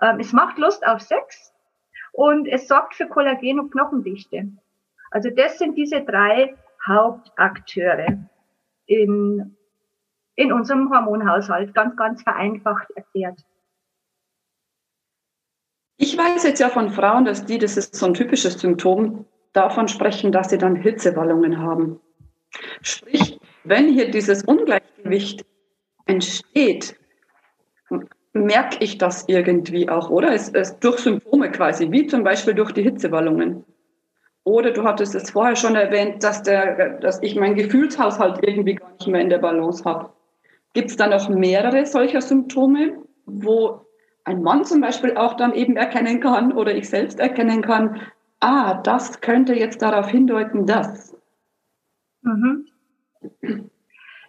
Ähm, 0.03 0.19
es 0.19 0.33
macht 0.33 0.59
Lust 0.59 0.85
auf 0.85 1.01
Sex 1.01 1.55
und 2.13 2.49
es 2.49 2.67
sorgt 2.67 2.97
für 2.97 3.07
Kollagen 3.07 3.61
und 3.61 3.71
Knochendichte. 3.71 4.49
Also 5.13 5.31
das 5.31 5.59
sind 5.59 5.77
diese 5.77 6.01
drei 6.01 6.57
Hauptakteure 6.85 8.29
in, 8.87 9.57
in 10.37 10.53
unserem 10.53 10.91
Hormonhaushalt, 10.91 11.75
ganz, 11.75 11.97
ganz 11.97 12.23
vereinfacht 12.23 12.91
erklärt. 12.93 13.41
Ich 15.97 16.17
weiß 16.17 16.45
jetzt 16.45 16.59
ja 16.59 16.69
von 16.69 16.91
Frauen, 16.91 17.25
dass 17.25 17.45
die, 17.45 17.59
das 17.59 17.77
ist 17.77 17.95
so 17.95 18.07
ein 18.07 18.15
typisches 18.15 18.55
Symptom, 18.55 19.27
davon 19.53 19.89
sprechen, 19.89 20.33
dass 20.33 20.51
sie 20.51 20.59
dann 20.59 20.77
Hitzewallungen 20.77 21.59
haben. 21.59 22.01
Sprich, 22.81 23.39
wenn 23.65 23.89
hier 23.89 24.11
dieses 24.11 24.43
Ungleichgewicht 24.43 25.45
entsteht, 26.07 26.97
merke 28.33 28.79
ich 28.81 28.99
das 28.99 29.29
irgendwie 29.29 29.89
auch, 29.89 30.11
oder? 30.11 30.33
Es, 30.33 30.49
es 30.49 30.79
durch 30.81 31.01
Symptome 31.01 31.51
quasi, 31.51 31.91
wie 31.91 32.07
zum 32.07 32.25
Beispiel 32.25 32.55
durch 32.55 32.73
die 32.73 32.83
Hitzewallungen. 32.83 33.65
Oder 34.45 34.73
du 34.73 34.83
hattest 34.83 35.15
es 35.15 35.31
vorher 35.31 35.55
schon 35.55 35.77
erwähnt, 35.77 36.25
dass, 36.25 36.43
der, 36.43 36.99
dass 36.99 37.23
ich 37.23 37.37
meinen 37.37 37.55
Gefühlshaushalt 37.55 38.43
irgendwie 38.43 38.75
gar 38.75 38.91
nicht 38.93 39.07
mehr 39.07 39.21
in 39.21 39.31
der 39.31 39.39
Balance 39.39 39.85
habe. 39.85 40.13
Gibt 40.75 40.91
es 40.91 40.97
da 40.97 41.07
noch 41.07 41.29
mehrere 41.29 41.85
solcher 41.87 42.21
Symptome, 42.21 43.03
wo 43.27 43.87
ein 44.25 44.43
Mann 44.43 44.65
zum 44.65 44.81
Beispiel 44.81 45.17
auch 45.17 45.35
dann 45.35 45.55
eben 45.55 45.77
erkennen 45.77 46.21
kann 46.21 46.53
oder 46.53 46.75
ich 46.75 46.89
selbst 46.89 47.21
erkennen 47.21 47.63
kann, 47.63 48.01
ah, 48.41 48.75
das 48.83 49.21
könnte 49.21 49.55
jetzt 49.55 49.83
darauf 49.83 50.09
hindeuten, 50.09 50.67
dass. 50.67 51.17
Mhm. 52.23 52.67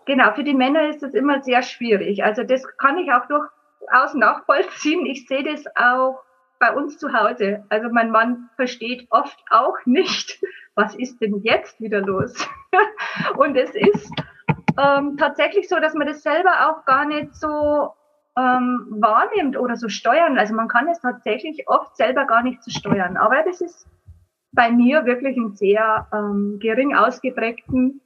Genau, 0.05 0.33
für 0.33 0.43
die 0.43 0.53
Männer 0.53 0.89
ist 0.89 1.01
das 1.01 1.13
immer 1.13 1.41
sehr 1.43 1.61
schwierig. 1.63 2.23
Also 2.23 2.43
das 2.43 2.63
kann 2.77 2.97
ich 2.97 3.11
auch 3.11 3.27
durchaus 3.27 4.13
nachvollziehen. 4.13 5.05
Ich 5.05 5.27
sehe 5.27 5.43
das 5.43 5.63
auch 5.75 6.19
bei 6.59 6.73
uns 6.73 6.97
zu 6.97 7.13
Hause. 7.13 7.65
Also 7.69 7.89
mein 7.89 8.11
Mann 8.11 8.49
versteht 8.55 9.07
oft 9.11 9.37
auch 9.49 9.77
nicht, 9.85 10.41
was 10.75 10.95
ist 10.95 11.21
denn 11.21 11.41
jetzt 11.43 11.79
wieder 11.79 12.01
los? 12.01 12.33
Und 13.37 13.55
es 13.55 13.73
ist 13.75 14.11
ähm, 14.77 15.17
tatsächlich 15.17 15.69
so, 15.69 15.79
dass 15.79 15.93
man 15.93 16.07
das 16.07 16.23
selber 16.23 16.69
auch 16.69 16.85
gar 16.85 17.05
nicht 17.05 17.35
so 17.35 17.91
ähm, 18.37 18.87
wahrnimmt 18.89 19.57
oder 19.57 19.75
so 19.75 19.89
steuern. 19.89 20.37
Also 20.37 20.53
man 20.53 20.67
kann 20.67 20.87
es 20.87 20.99
tatsächlich 20.99 21.67
oft 21.67 21.95
selber 21.95 22.25
gar 22.25 22.43
nicht 22.43 22.63
so 22.63 22.71
steuern. 22.71 23.17
Aber 23.17 23.43
das 23.43 23.61
ist 23.61 23.87
bei 24.51 24.71
mir 24.71 25.05
wirklich 25.05 25.37
ein 25.37 25.53
sehr 25.53 26.07
ähm, 26.13 26.57
gering 26.59 26.95
ausgeprägten 26.95 28.01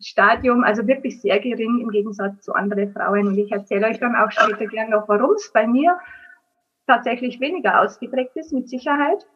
Stadium, 0.00 0.64
also 0.64 0.86
wirklich 0.86 1.20
sehr 1.20 1.38
gering 1.40 1.80
im 1.80 1.90
Gegensatz 1.90 2.40
zu 2.42 2.54
anderen 2.54 2.92
Frauen. 2.92 3.28
Und 3.28 3.38
ich 3.38 3.52
erzähle 3.52 3.88
euch 3.88 3.98
dann 3.98 4.16
auch 4.16 4.30
später 4.30 4.66
gern 4.66 4.90
noch, 4.90 5.08
warum 5.08 5.32
es 5.32 5.50
bei 5.52 5.66
mir 5.66 5.98
tatsächlich 6.86 7.38
weniger 7.40 7.80
ausgeprägt 7.80 8.36
ist, 8.36 8.52
mit 8.52 8.68
Sicherheit. 8.68 9.26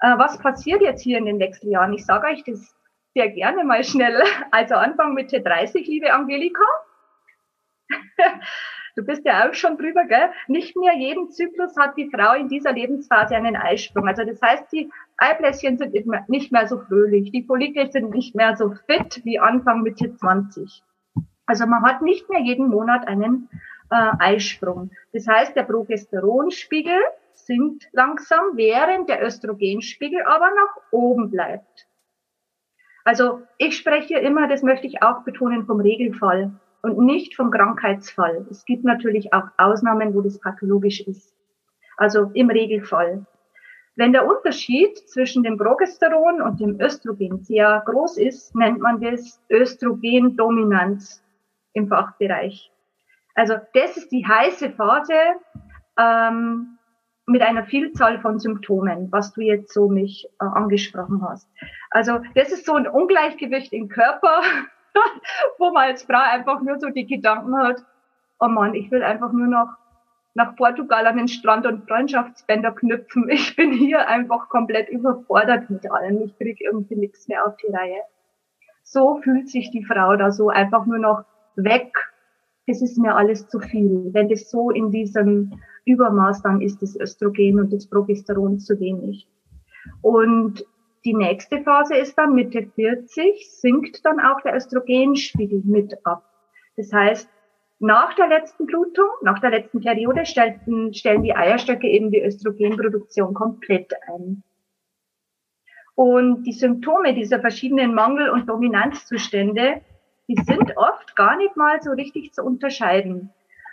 Äh, 0.00 0.18
was 0.18 0.38
passiert 0.38 0.82
jetzt 0.82 1.02
hier 1.02 1.18
in 1.18 1.24
den 1.24 1.38
Wechseljahren? 1.38 1.94
Ich 1.94 2.04
sage 2.04 2.26
euch 2.28 2.44
das 2.44 2.76
sehr 3.14 3.30
gerne 3.30 3.64
mal 3.64 3.84
schnell. 3.84 4.22
Also 4.50 4.74
Anfang 4.74 5.14
Mitte 5.14 5.40
30, 5.40 5.86
liebe 5.86 6.12
Angelika. 6.12 6.64
Du 8.96 9.04
bist 9.04 9.24
ja 9.24 9.48
auch 9.48 9.54
schon 9.54 9.76
drüber, 9.76 10.04
gell? 10.04 10.30
Nicht 10.46 10.76
mehr 10.76 10.94
jeden 10.96 11.28
Zyklus 11.30 11.76
hat 11.76 11.96
die 11.96 12.10
Frau 12.14 12.34
in 12.34 12.48
dieser 12.48 12.72
Lebensphase 12.72 13.34
einen 13.34 13.56
Eisprung. 13.56 14.06
Also 14.06 14.24
das 14.24 14.40
heißt, 14.40 14.70
die 14.72 14.88
Eibläschen 15.16 15.78
sind 15.78 15.94
nicht 16.28 16.52
mehr 16.52 16.68
so 16.68 16.78
fröhlich, 16.78 17.32
die 17.32 17.42
Follikel 17.42 17.90
sind 17.90 18.10
nicht 18.10 18.36
mehr 18.36 18.56
so 18.56 18.72
fit 18.86 19.20
wie 19.24 19.40
Anfang 19.40 19.82
Mitte 19.82 20.14
20. 20.14 20.84
Also 21.46 21.66
man 21.66 21.82
hat 21.82 22.02
nicht 22.02 22.30
mehr 22.30 22.40
jeden 22.40 22.68
Monat 22.68 23.08
einen 23.08 23.48
äh, 23.90 24.12
Eisprung. 24.20 24.92
Das 25.12 25.26
heißt, 25.26 25.56
der 25.56 25.64
Progesteronspiegel 25.64 27.00
sinkt 27.32 27.88
langsam, 27.92 28.52
während 28.54 29.08
der 29.08 29.24
Östrogenspiegel 29.24 30.22
aber 30.22 30.50
nach 30.54 30.76
oben 30.92 31.32
bleibt. 31.32 31.88
Also 33.04 33.42
ich 33.58 33.76
spreche 33.76 34.18
immer, 34.18 34.48
das 34.48 34.62
möchte 34.62 34.86
ich 34.86 35.02
auch 35.02 35.24
betonen, 35.24 35.66
vom 35.66 35.80
Regelfall 35.80 36.52
und 36.82 36.98
nicht 36.98 37.36
vom 37.36 37.50
Krankheitsfall. 37.50 38.46
Es 38.50 38.64
gibt 38.64 38.84
natürlich 38.84 39.32
auch 39.32 39.44
Ausnahmen, 39.58 40.14
wo 40.14 40.22
das 40.22 40.40
pathologisch 40.40 41.00
ist. 41.00 41.34
Also 41.96 42.30
im 42.34 42.50
Regelfall. 42.50 43.26
Wenn 43.96 44.12
der 44.12 44.26
Unterschied 44.26 44.98
zwischen 45.08 45.44
dem 45.44 45.56
Progesteron 45.56 46.42
und 46.42 46.58
dem 46.58 46.80
Östrogen 46.80 47.44
sehr 47.44 47.82
groß 47.86 48.18
ist, 48.18 48.54
nennt 48.56 48.80
man 48.80 49.00
das 49.00 49.40
Östrogendominanz 49.50 51.22
im 51.74 51.86
Fachbereich. 51.86 52.72
Also 53.34 53.54
das 53.74 53.96
ist 53.96 54.10
die 54.10 54.26
heiße 54.26 54.70
Phase 54.70 55.14
ähm, 55.98 56.73
mit 57.26 57.42
einer 57.42 57.64
Vielzahl 57.64 58.20
von 58.20 58.38
Symptomen, 58.38 59.10
was 59.10 59.32
du 59.32 59.40
jetzt 59.40 59.72
so 59.72 59.88
mich 59.88 60.28
äh, 60.40 60.44
angesprochen 60.44 61.22
hast. 61.26 61.48
Also 61.90 62.20
das 62.34 62.52
ist 62.52 62.66
so 62.66 62.74
ein 62.74 62.86
Ungleichgewicht 62.86 63.72
im 63.72 63.88
Körper, 63.88 64.42
wo 65.58 65.70
man 65.70 65.88
als 65.88 66.02
Frau 66.02 66.20
einfach 66.20 66.60
nur 66.60 66.78
so 66.78 66.90
die 66.90 67.06
Gedanken 67.06 67.56
hat, 67.56 67.82
oh 68.40 68.48
Mann, 68.48 68.74
ich 68.74 68.90
will 68.90 69.02
einfach 69.02 69.32
nur 69.32 69.46
noch 69.46 69.68
nach 70.34 70.56
Portugal 70.56 71.06
an 71.06 71.16
den 71.16 71.28
Strand 71.28 71.64
und 71.66 71.88
Freundschaftsbänder 71.88 72.72
knüpfen. 72.72 73.28
Ich 73.30 73.56
bin 73.56 73.72
hier 73.72 74.08
einfach 74.08 74.48
komplett 74.48 74.88
überfordert 74.88 75.70
mit 75.70 75.90
allem. 75.90 76.22
Ich 76.22 76.36
krieg 76.36 76.60
irgendwie 76.60 76.96
nichts 76.96 77.28
mehr 77.28 77.46
auf 77.46 77.56
die 77.56 77.72
Reihe. 77.72 78.00
So 78.82 79.20
fühlt 79.22 79.48
sich 79.48 79.70
die 79.70 79.84
Frau 79.84 80.16
da 80.16 80.30
so 80.30 80.50
einfach 80.50 80.84
nur 80.86 80.98
noch 80.98 81.24
weg. 81.56 81.92
Es 82.66 82.82
ist 82.82 82.98
mir 82.98 83.14
alles 83.14 83.48
zu 83.48 83.60
viel. 83.60 84.10
Wenn 84.12 84.28
das 84.28 84.50
so 84.50 84.70
in 84.70 84.90
diesem 84.90 85.60
Übermaß, 85.84 86.42
dann 86.42 86.60
ist 86.60 86.80
das 86.82 86.96
Östrogen 86.96 87.60
und 87.60 87.72
das 87.72 87.86
Progesteron 87.86 88.58
zu 88.58 88.78
wenig. 88.80 89.28
Und 90.02 90.64
die 91.04 91.14
nächste 91.14 91.62
Phase 91.62 91.96
ist 91.96 92.16
dann 92.16 92.34
Mitte 92.34 92.66
40, 92.74 93.50
sinkt 93.50 94.04
dann 94.06 94.20
auch 94.20 94.40
der 94.40 94.56
Östrogenspiegel 94.56 95.62
mit 95.64 95.94
ab. 96.06 96.24
Das 96.76 96.92
heißt, 96.92 97.28
nach 97.78 98.14
der 98.14 98.28
letzten 98.28 98.66
Blutung, 98.66 99.08
nach 99.22 99.40
der 99.40 99.50
letzten 99.50 99.80
Periode 99.80 100.24
stellen, 100.24 100.94
stellen 100.94 101.22
die 101.22 101.34
Eierstöcke 101.34 101.86
eben 101.86 102.10
die 102.10 102.22
Östrogenproduktion 102.22 103.34
komplett 103.34 103.92
ein. 104.08 104.42
Und 105.94 106.44
die 106.44 106.52
Symptome 106.52 107.14
dieser 107.14 107.40
verschiedenen 107.40 107.94
Mangel- 107.94 108.30
und 108.30 108.48
Dominanzzustände, 108.48 109.82
die 110.28 110.36
sind 110.42 110.76
oft 110.76 111.14
gar 111.14 111.36
nicht 111.36 111.56
mal 111.56 111.82
so 111.82 111.90
richtig 111.90 112.32
zu 112.32 112.42
unterscheiden. 112.42 113.30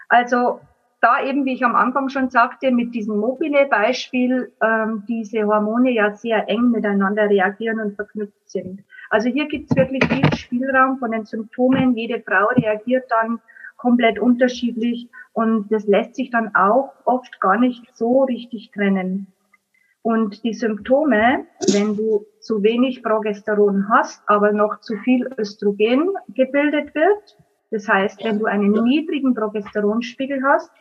Also 0.09 0.59
da 1.01 1.23
eben, 1.23 1.45
wie 1.45 1.53
ich 1.53 1.65
am 1.65 1.75
Anfang 1.75 2.09
schon 2.09 2.29
sagte, 2.29 2.71
mit 2.71 2.93
diesem 2.93 3.17
mobile 3.17 3.65
Beispiel, 3.65 4.53
ähm, 4.61 5.03
diese 5.07 5.43
Hormone 5.45 5.91
ja 5.91 6.13
sehr 6.13 6.47
eng 6.47 6.69
miteinander 6.69 7.27
reagieren 7.29 7.79
und 7.79 7.95
verknüpft 7.95 8.49
sind. 8.49 8.83
Also 9.09 9.27
hier 9.29 9.47
gibt 9.47 9.69
es 9.69 9.75
wirklich 9.75 10.05
viel 10.05 10.33
Spielraum 10.35 10.99
von 10.99 11.11
den 11.11 11.25
Symptomen. 11.25 11.97
Jede 11.97 12.21
Frau 12.21 12.45
reagiert 12.55 13.05
dann 13.09 13.41
komplett 13.77 14.19
unterschiedlich 14.19 15.09
und 15.33 15.71
das 15.71 15.87
lässt 15.87 16.15
sich 16.15 16.29
dann 16.29 16.55
auch 16.55 16.93
oft 17.05 17.41
gar 17.41 17.57
nicht 17.57 17.83
so 17.95 18.23
richtig 18.23 18.71
trennen. 18.71 19.27
Und 20.03 20.43
die 20.43 20.53
Symptome, 20.53 21.45
wenn 21.73 21.95
du 21.95 22.25
zu 22.39 22.63
wenig 22.63 23.03
Progesteron 23.03 23.89
hast, 23.89 24.21
aber 24.27 24.51
noch 24.51 24.79
zu 24.81 24.97
viel 24.97 25.27
Östrogen 25.37 26.09
gebildet 26.29 26.93
wird, 26.95 27.37
das 27.71 27.87
heißt, 27.87 28.23
wenn 28.23 28.37
du 28.37 28.45
einen 28.45 28.71
niedrigen 28.83 29.33
Progesteronspiegel 29.33 30.43
hast, 30.43 30.71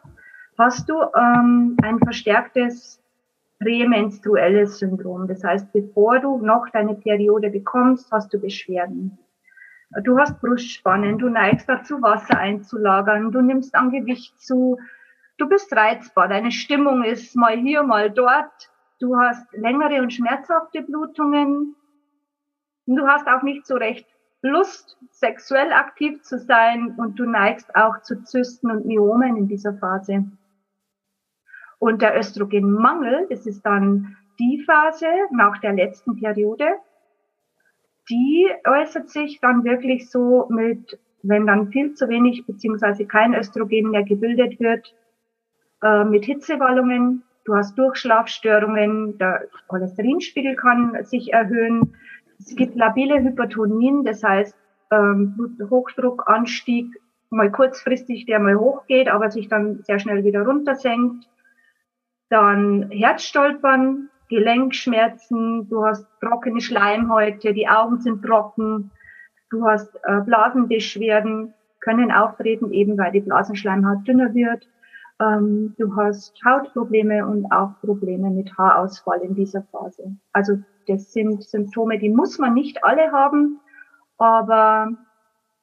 hast 0.58 0.88
du 0.88 1.00
ähm, 1.16 1.76
ein 1.82 1.98
verstärktes 2.00 3.00
prämenstruelles 3.60 4.78
Syndrom. 4.78 5.28
Das 5.28 5.44
heißt, 5.44 5.72
bevor 5.72 6.18
du 6.18 6.38
noch 6.38 6.68
deine 6.72 6.94
Periode 6.94 7.50
bekommst, 7.50 8.10
hast 8.10 8.32
du 8.34 8.40
Beschwerden. 8.40 9.18
Du 10.04 10.18
hast 10.18 10.40
Brustspannen, 10.40 11.18
du 11.18 11.28
neigst 11.28 11.68
dazu, 11.68 12.00
Wasser 12.00 12.38
einzulagern, 12.38 13.32
du 13.32 13.40
nimmst 13.40 13.74
an 13.74 13.90
Gewicht 13.90 14.40
zu, 14.40 14.78
du 15.36 15.48
bist 15.48 15.74
reizbar, 15.74 16.28
deine 16.28 16.52
Stimmung 16.52 17.02
ist 17.02 17.34
mal 17.34 17.56
hier, 17.56 17.82
mal 17.82 18.10
dort, 18.10 18.70
du 19.00 19.16
hast 19.18 19.52
längere 19.52 20.00
und 20.00 20.12
schmerzhafte 20.12 20.82
Blutungen, 20.82 21.74
du 22.86 23.06
hast 23.08 23.26
auch 23.26 23.42
nicht 23.42 23.66
so 23.66 23.74
recht 23.74 24.06
Lust, 24.42 24.96
sexuell 25.10 25.72
aktiv 25.72 26.22
zu 26.22 26.38
sein 26.38 26.94
und 26.96 27.18
du 27.18 27.24
neigst 27.24 27.74
auch 27.76 28.00
zu 28.02 28.22
Zysten 28.22 28.70
und 28.70 28.86
Myomen 28.86 29.36
in 29.36 29.48
dieser 29.48 29.74
Phase. 29.74 30.24
Und 31.78 32.02
der 32.02 32.18
Östrogenmangel, 32.18 33.26
das 33.28 33.46
ist 33.46 33.62
dann 33.62 34.16
die 34.38 34.62
Phase 34.64 35.06
nach 35.30 35.58
der 35.58 35.74
letzten 35.74 36.16
Periode, 36.16 36.78
die 38.08 38.48
äußert 38.66 39.10
sich 39.10 39.40
dann 39.40 39.64
wirklich 39.64 40.10
so 40.10 40.46
mit, 40.48 40.98
wenn 41.22 41.46
dann 41.46 41.70
viel 41.70 41.94
zu 41.94 42.08
wenig 42.08 42.46
beziehungsweise 42.46 43.06
kein 43.06 43.34
Östrogen 43.34 43.90
mehr 43.90 44.04
gebildet 44.04 44.58
wird, 44.58 44.94
äh, 45.82 46.04
mit 46.04 46.24
Hitzewallungen, 46.24 47.22
du 47.44 47.54
hast 47.54 47.78
Durchschlafstörungen, 47.78 49.18
der 49.18 49.46
Cholesterinspiegel 49.68 50.56
kann 50.56 51.04
sich 51.04 51.32
erhöhen, 51.32 51.94
es 52.40 52.56
gibt 52.56 52.76
labile 52.76 53.22
Hypertonien, 53.22 54.04
das 54.04 54.22
heißt 54.22 54.56
ähm, 54.90 55.34
Bluthochdruckanstieg, 55.36 57.00
mal 57.30 57.50
kurzfristig, 57.50 58.26
der 58.26 58.40
mal 58.40 58.56
hochgeht, 58.56 59.08
aber 59.08 59.30
sich 59.30 59.48
dann 59.48 59.82
sehr 59.84 59.98
schnell 59.98 60.24
wieder 60.24 60.42
runtersenkt. 60.42 61.28
dann 62.28 62.90
Herzstolpern, 62.90 64.08
Gelenkschmerzen, 64.28 65.68
du 65.68 65.84
hast 65.84 66.06
trockene 66.20 66.60
Schleimhäute, 66.60 67.52
die 67.52 67.68
Augen 67.68 68.00
sind 68.00 68.22
trocken, 68.24 68.90
du 69.50 69.66
hast 69.66 69.94
äh, 70.04 70.20
Blasenbeschwerden, 70.20 71.52
können 71.80 72.12
auftreten, 72.12 72.72
eben 72.72 72.96
weil 72.98 73.12
die 73.12 73.20
Blasenschleimhaut 73.20 74.06
dünner 74.06 74.32
wird. 74.34 74.68
Ähm, 75.20 75.74
du 75.78 75.94
hast 75.96 76.34
Hautprobleme 76.44 77.26
und 77.26 77.50
auch 77.50 77.72
Probleme 77.80 78.30
mit 78.30 78.56
Haarausfall 78.56 79.20
in 79.22 79.34
dieser 79.34 79.62
Phase. 79.72 80.16
Also 80.32 80.58
das 80.90 81.12
sind 81.12 81.44
Symptome, 81.44 81.98
die 81.98 82.08
muss 82.08 82.38
man 82.38 82.54
nicht 82.54 82.84
alle 82.84 83.12
haben, 83.12 83.60
aber 84.18 84.90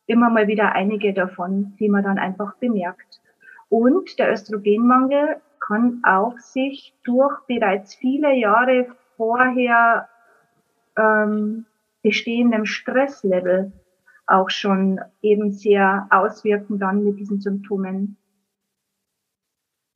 immer 0.05 0.29
mal 0.29 0.47
wieder 0.47 0.71
einige 0.71 1.13
davon, 1.13 1.75
die 1.79 1.89
man 1.89 2.03
dann 2.03 2.17
einfach 2.17 2.55
bemerkt. 2.55 3.21
Und 3.69 4.17
der 4.17 4.31
Östrogenmangel 4.31 5.41
kann 5.59 6.01
auch 6.03 6.37
sich 6.37 6.95
durch 7.03 7.37
bereits 7.47 7.95
viele 7.95 8.33
Jahre 8.33 8.87
vorher 9.17 10.07
ähm, 10.97 11.65
bestehendem 12.01 12.65
Stresslevel 12.65 13.73
auch 14.27 14.49
schon 14.49 15.01
eben 15.21 15.51
sehr 15.51 16.07
auswirken 16.09 16.79
dann 16.79 17.03
mit 17.03 17.19
diesen 17.19 17.41
Symptomen. 17.41 18.17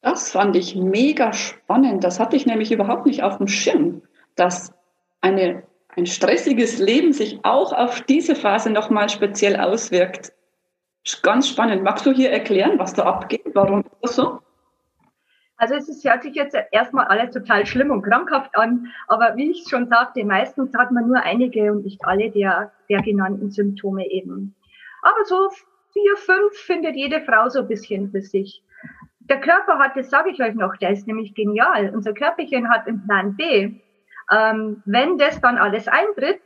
Das 0.02 0.32
fand 0.32 0.56
ich 0.56 0.76
mega 0.76 1.32
spannend. 1.32 2.04
Das 2.04 2.20
hatte 2.20 2.36
ich 2.36 2.46
nämlich 2.46 2.72
überhaupt 2.72 3.06
nicht 3.06 3.24
auf 3.24 3.38
dem 3.38 3.48
Schirm, 3.48 4.02
dass 4.36 4.74
eine, 5.22 5.64
ein 5.96 6.06
stressiges 6.06 6.80
Leben 6.80 7.14
sich 7.14 7.40
auch 7.44 7.74
auf 7.74 8.02
diese 8.02 8.36
Phase 8.36 8.70
nochmal 8.70 9.10
speziell 9.10 9.60
auswirkt. 9.60 10.34
Ganz 11.24 11.48
spannend. 11.50 11.84
Magst 11.84 12.06
du 12.06 12.12
hier 12.12 12.32
erklären, 12.32 12.78
was 12.78 12.94
da 12.94 13.04
abgeht? 13.04 13.46
Warum 13.54 13.82
ist 13.82 13.98
das 14.02 14.16
so? 14.16 14.40
Also 15.58 15.76
es 15.76 15.88
ist, 15.90 16.04
hört 16.04 16.24
sich 16.24 16.34
jetzt 16.34 16.58
erstmal 16.72 17.06
alles 17.06 17.32
total 17.32 17.68
schlimm 17.68 17.92
und 17.92 18.02
krankhaft 18.02 18.58
an, 18.58 18.88
aber 19.08 19.36
wie 19.36 19.52
ich 19.52 19.66
schon 19.70 19.88
sagte, 19.88 20.26
meistens 20.26 20.74
hat 20.76 20.92
man 20.92 21.08
nur 21.08 21.22
einige 21.22 21.72
und 21.72 21.84
nicht 21.84 22.04
alle 22.04 22.32
der, 22.32 22.72
der 22.90 23.02
genannten 23.04 23.52
Symptome 23.52 24.10
eben. 24.10 24.56
Aber 25.04 25.24
so 25.26 25.50
vier, 25.94 26.18
fünf 26.18 26.54
findet 26.66 26.96
jede 26.96 27.22
Frau 27.22 27.48
so 27.48 27.60
ein 27.60 27.68
bisschen 27.68 28.10
für 28.10 28.22
sich. 28.22 28.64
Der 29.20 29.40
Körper 29.40 29.78
hat, 29.78 29.96
das 29.96 30.10
sage 30.10 30.32
ich 30.32 30.42
euch 30.42 30.56
noch, 30.56 30.76
der 30.78 30.90
ist 30.90 31.06
nämlich 31.06 31.36
genial. 31.36 31.92
Unser 31.94 32.14
Körperchen 32.14 32.68
hat 32.68 32.88
einen 32.88 33.06
Plan 33.06 33.36
B. 33.36 33.76
Ähm, 34.32 34.82
wenn 34.86 35.18
das 35.18 35.42
dann 35.42 35.58
alles 35.58 35.88
eintritt, 35.88 36.42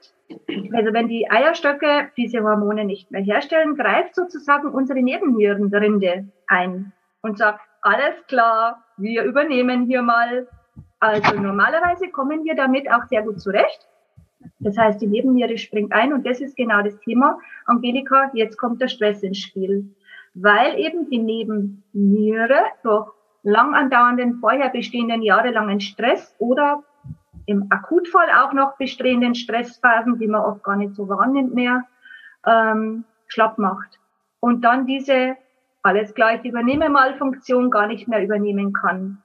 also 0.74 0.92
wenn 0.94 1.08
die 1.08 1.30
Eierstöcke 1.30 2.10
diese 2.18 2.42
Hormone 2.42 2.84
nicht 2.84 3.12
mehr 3.12 3.22
herstellen, 3.22 3.76
greift 3.76 4.16
sozusagen 4.16 4.70
unsere 4.70 5.02
Nebennierenrinde 5.02 6.28
ein 6.48 6.94
und 7.22 7.38
sagt, 7.38 7.62
alles 7.82 8.16
klar, 8.28 8.84
wir 8.98 9.24
übernehmen 9.24 9.86
hier 9.86 10.02
mal. 10.02 10.48
Also 11.00 11.40
normalerweise 11.40 12.10
kommen 12.10 12.44
wir 12.44 12.56
damit 12.56 12.92
auch 12.92 13.04
sehr 13.04 13.22
gut 13.22 13.40
zurecht. 13.40 13.88
Das 14.60 14.78
heißt, 14.78 15.00
die 15.02 15.08
Nebenniere 15.08 15.58
springt 15.58 15.94
ein 15.94 16.14
und 16.14 16.26
das 16.26 16.42
ist 16.42 16.58
genau 16.58 16.82
das 16.82 17.00
Thema. 17.02 17.40
Angelika, 17.68 18.32
jetzt 18.34 18.58
kommt 18.58 18.82
der 18.82 18.88
Stress 18.88 19.22
ins 19.22 19.38
Spiel. 19.38 19.96
Weil 20.34 20.80
eben 20.80 21.10
die 21.10 21.20
Nebenniere 21.20 22.60
durch 22.84 23.12
lang 23.44 23.76
andauernden, 23.76 24.40
vorher 24.40 24.70
bestehenden 24.70 25.22
jahrelangen 25.22 25.80
Stress 25.80 26.36
oder 26.40 26.84
im 27.46 27.68
Akutfall 27.70 28.28
auch 28.42 28.54
noch 28.54 28.78
bestehenden 28.78 29.36
Stressphasen, 29.36 30.20
die 30.20 30.28
man 30.28 30.42
oft 30.42 30.64
gar 30.64 30.76
nicht 30.76 30.96
so 30.96 31.08
wahrnimmt 31.10 31.54
mehr, 31.54 31.84
ähm, 32.46 33.06
schlapp 33.28 33.58
macht. 33.58 34.00
Und 34.40 34.64
dann 34.64 34.86
diese 34.86 35.38
alles 35.84 36.16
gleich 36.16 36.44
übernehme 36.44 36.90
mal 36.90 37.16
Funktion 37.16 37.70
gar 37.70 37.88
nicht 37.88 38.08
mehr 38.08 38.24
übernehmen 38.24 38.74
kann. 38.74 39.22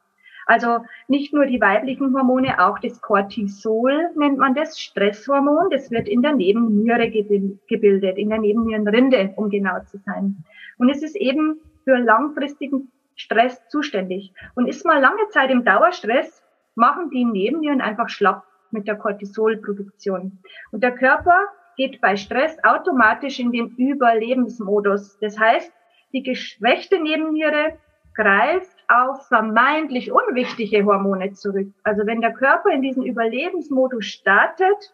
Also 0.46 0.84
nicht 1.08 1.32
nur 1.32 1.46
die 1.46 1.60
weiblichen 1.60 2.14
Hormone, 2.14 2.58
auch 2.60 2.78
das 2.80 3.00
Cortisol 3.00 4.10
nennt 4.16 4.36
man 4.36 4.54
das 4.54 4.78
Stresshormon. 4.78 5.70
Das 5.70 5.90
wird 5.90 6.08
in 6.08 6.22
der 6.22 6.34
Nebenniere 6.34 7.10
gebildet, 7.10 8.18
in 8.18 8.30
der 8.30 8.38
Nebennierenrinde, 8.38 9.32
um 9.36 9.48
genau 9.48 9.80
zu 9.86 9.98
sein. 9.98 10.44
Und 10.76 10.90
es 10.90 11.02
ist 11.02 11.16
eben 11.16 11.60
für 11.84 11.96
langfristigen 11.98 12.90
Stress 13.14 13.62
zuständig. 13.68 14.32
Und 14.54 14.66
ist 14.66 14.84
mal 14.84 15.00
lange 15.00 15.28
Zeit 15.28 15.50
im 15.50 15.64
Dauerstress, 15.64 16.42
machen 16.74 17.10
die 17.10 17.24
Nebennieren 17.24 17.80
einfach 17.80 18.08
schlapp 18.08 18.44
mit 18.70 18.86
der 18.86 18.96
Cortisolproduktion. 18.96 20.38
Und 20.70 20.82
der 20.82 20.92
Körper 20.92 21.38
geht 21.76 22.00
bei 22.00 22.16
Stress 22.16 22.56
automatisch 22.62 23.38
in 23.38 23.52
den 23.52 23.68
Überlebensmodus. 23.76 25.18
Das 25.20 25.38
heißt, 25.38 25.72
die 26.12 26.22
geschwächte 26.22 27.00
Nebenniere 27.00 27.78
greift 28.14 28.76
auf 28.88 29.28
vermeintlich 29.28 30.12
unwichtige 30.12 30.84
Hormone 30.84 31.32
zurück. 31.32 31.68
Also 31.84 32.06
wenn 32.06 32.20
der 32.20 32.32
Körper 32.32 32.70
in 32.70 32.82
diesen 32.82 33.04
Überlebensmodus 33.04 34.06
startet, 34.06 34.92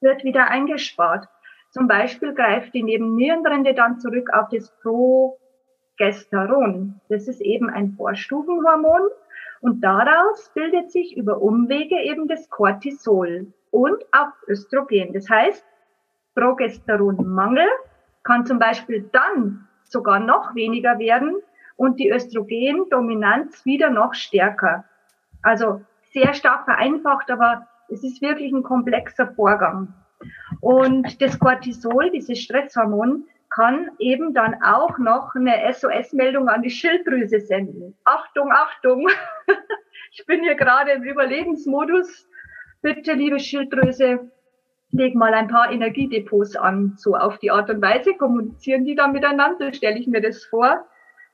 wird 0.00 0.24
wieder 0.24 0.48
eingespart. 0.48 1.28
Zum 1.70 1.86
Beispiel 1.88 2.34
greift 2.34 2.74
die 2.74 2.82
Nebennierenrinde 2.82 3.74
dann 3.74 4.00
zurück 4.00 4.30
auf 4.32 4.48
das 4.50 4.72
Progesteron. 4.80 7.00
Das 7.08 7.28
ist 7.28 7.40
eben 7.40 7.68
ein 7.68 7.92
Vorstufenhormon 7.92 9.02
und 9.60 9.80
daraus 9.82 10.50
bildet 10.54 10.90
sich 10.90 11.16
über 11.16 11.40
Umwege 11.40 11.96
eben 12.02 12.28
das 12.28 12.48
Cortisol 12.50 13.52
und 13.70 14.04
auch 14.12 14.32
Östrogen. 14.48 15.12
Das 15.12 15.28
heißt, 15.28 15.64
Progesteronmangel 16.34 17.68
kann 18.22 18.46
zum 18.46 18.58
Beispiel 18.58 19.08
dann 19.12 19.66
sogar 19.84 20.20
noch 20.20 20.54
weniger 20.54 20.98
werden 20.98 21.36
und 21.76 21.98
die 21.98 22.10
Östrogendominanz 22.10 23.64
wieder 23.64 23.90
noch 23.90 24.14
stärker. 24.14 24.84
Also 25.42 25.82
sehr 26.12 26.34
stark 26.34 26.64
vereinfacht, 26.64 27.30
aber 27.30 27.66
es 27.88 28.02
ist 28.02 28.20
wirklich 28.22 28.52
ein 28.52 28.62
komplexer 28.62 29.28
Vorgang. 29.34 29.94
Und 30.60 31.20
das 31.20 31.38
Cortisol, 31.38 32.10
dieses 32.10 32.40
Stresshormon, 32.40 33.24
kann 33.56 33.90
eben 33.98 34.34
dann 34.34 34.62
auch 34.62 34.98
noch 34.98 35.34
eine 35.34 35.72
SOS-Meldung 35.72 36.48
an 36.48 36.60
die 36.60 36.70
Schilddrüse 36.70 37.40
senden. 37.40 37.96
Achtung, 38.04 38.52
Achtung, 38.52 39.08
ich 40.12 40.26
bin 40.26 40.42
hier 40.42 40.56
gerade 40.56 40.92
im 40.92 41.02
Überlebensmodus. 41.02 42.28
Bitte, 42.82 43.14
liebe 43.14 43.40
Schilddrüse, 43.40 44.30
leg 44.92 45.14
mal 45.14 45.32
ein 45.32 45.48
paar 45.48 45.72
Energiedepots 45.72 46.54
an. 46.54 46.94
So 46.98 47.16
auf 47.16 47.38
die 47.38 47.50
Art 47.50 47.70
und 47.70 47.80
Weise 47.80 48.12
kommunizieren 48.14 48.84
die 48.84 48.94
dann 48.94 49.12
miteinander, 49.12 49.72
stelle 49.72 49.98
ich 49.98 50.06
mir 50.06 50.20
das 50.20 50.44
vor. 50.44 50.84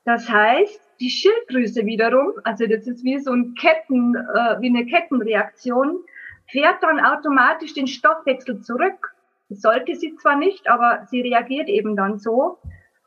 Das 0.05 0.29
heißt, 0.29 0.81
die 1.01 1.09
Schilddrüse 1.09 1.85
wiederum, 1.85 2.31
also 2.45 2.65
das 2.67 2.87
ist 2.87 3.03
wie 3.03 3.19
so 3.19 3.33
ein 3.33 3.53
Ketten, 3.55 4.15
äh, 4.15 4.61
wie 4.61 4.69
eine 4.69 4.85
Kettenreaktion, 4.85 5.99
fährt 6.49 6.81
dann 6.83 7.01
automatisch 7.01 7.73
den 7.73 7.87
Stoffwechsel 7.87 8.61
zurück. 8.61 9.12
Sollte 9.55 9.95
sie 9.95 10.15
zwar 10.15 10.37
nicht, 10.37 10.69
aber 10.69 11.05
sie 11.09 11.21
reagiert 11.21 11.69
eben 11.69 11.95
dann 11.95 12.19
so. 12.19 12.59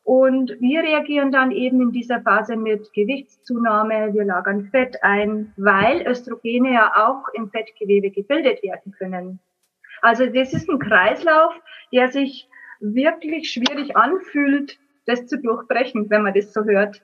Und 0.05 0.55
wir 0.61 0.83
reagieren 0.83 1.33
dann 1.33 1.51
eben 1.51 1.81
in 1.81 1.91
dieser 1.91 2.21
Phase 2.21 2.57
mit 2.57 2.93
Gewichtszunahme, 2.93 4.15
wir 4.15 4.25
lagern 4.25 4.69
Fett 4.71 5.03
ein, 5.03 5.53
weil 5.57 6.07
Östrogene 6.07 6.75
ja 6.75 6.93
auch 6.95 7.25
im 7.35 7.51
Fettgewebe 7.51 8.11
gebildet 8.11 8.63
werden 8.63 8.93
können. 8.93 9.41
Also 10.03 10.27
das 10.27 10.53
ist 10.53 10.69
ein 10.69 10.79
Kreislauf, 10.79 11.55
der 11.93 12.13
sich 12.13 12.49
wirklich 12.79 13.51
schwierig 13.51 13.97
anfühlt, 13.97 14.79
das 15.07 15.27
zu 15.27 15.39
durchbrechen, 15.39 16.09
wenn 16.09 16.23
man 16.23 16.35
das 16.35 16.53
so 16.53 16.63
hört. 16.63 17.03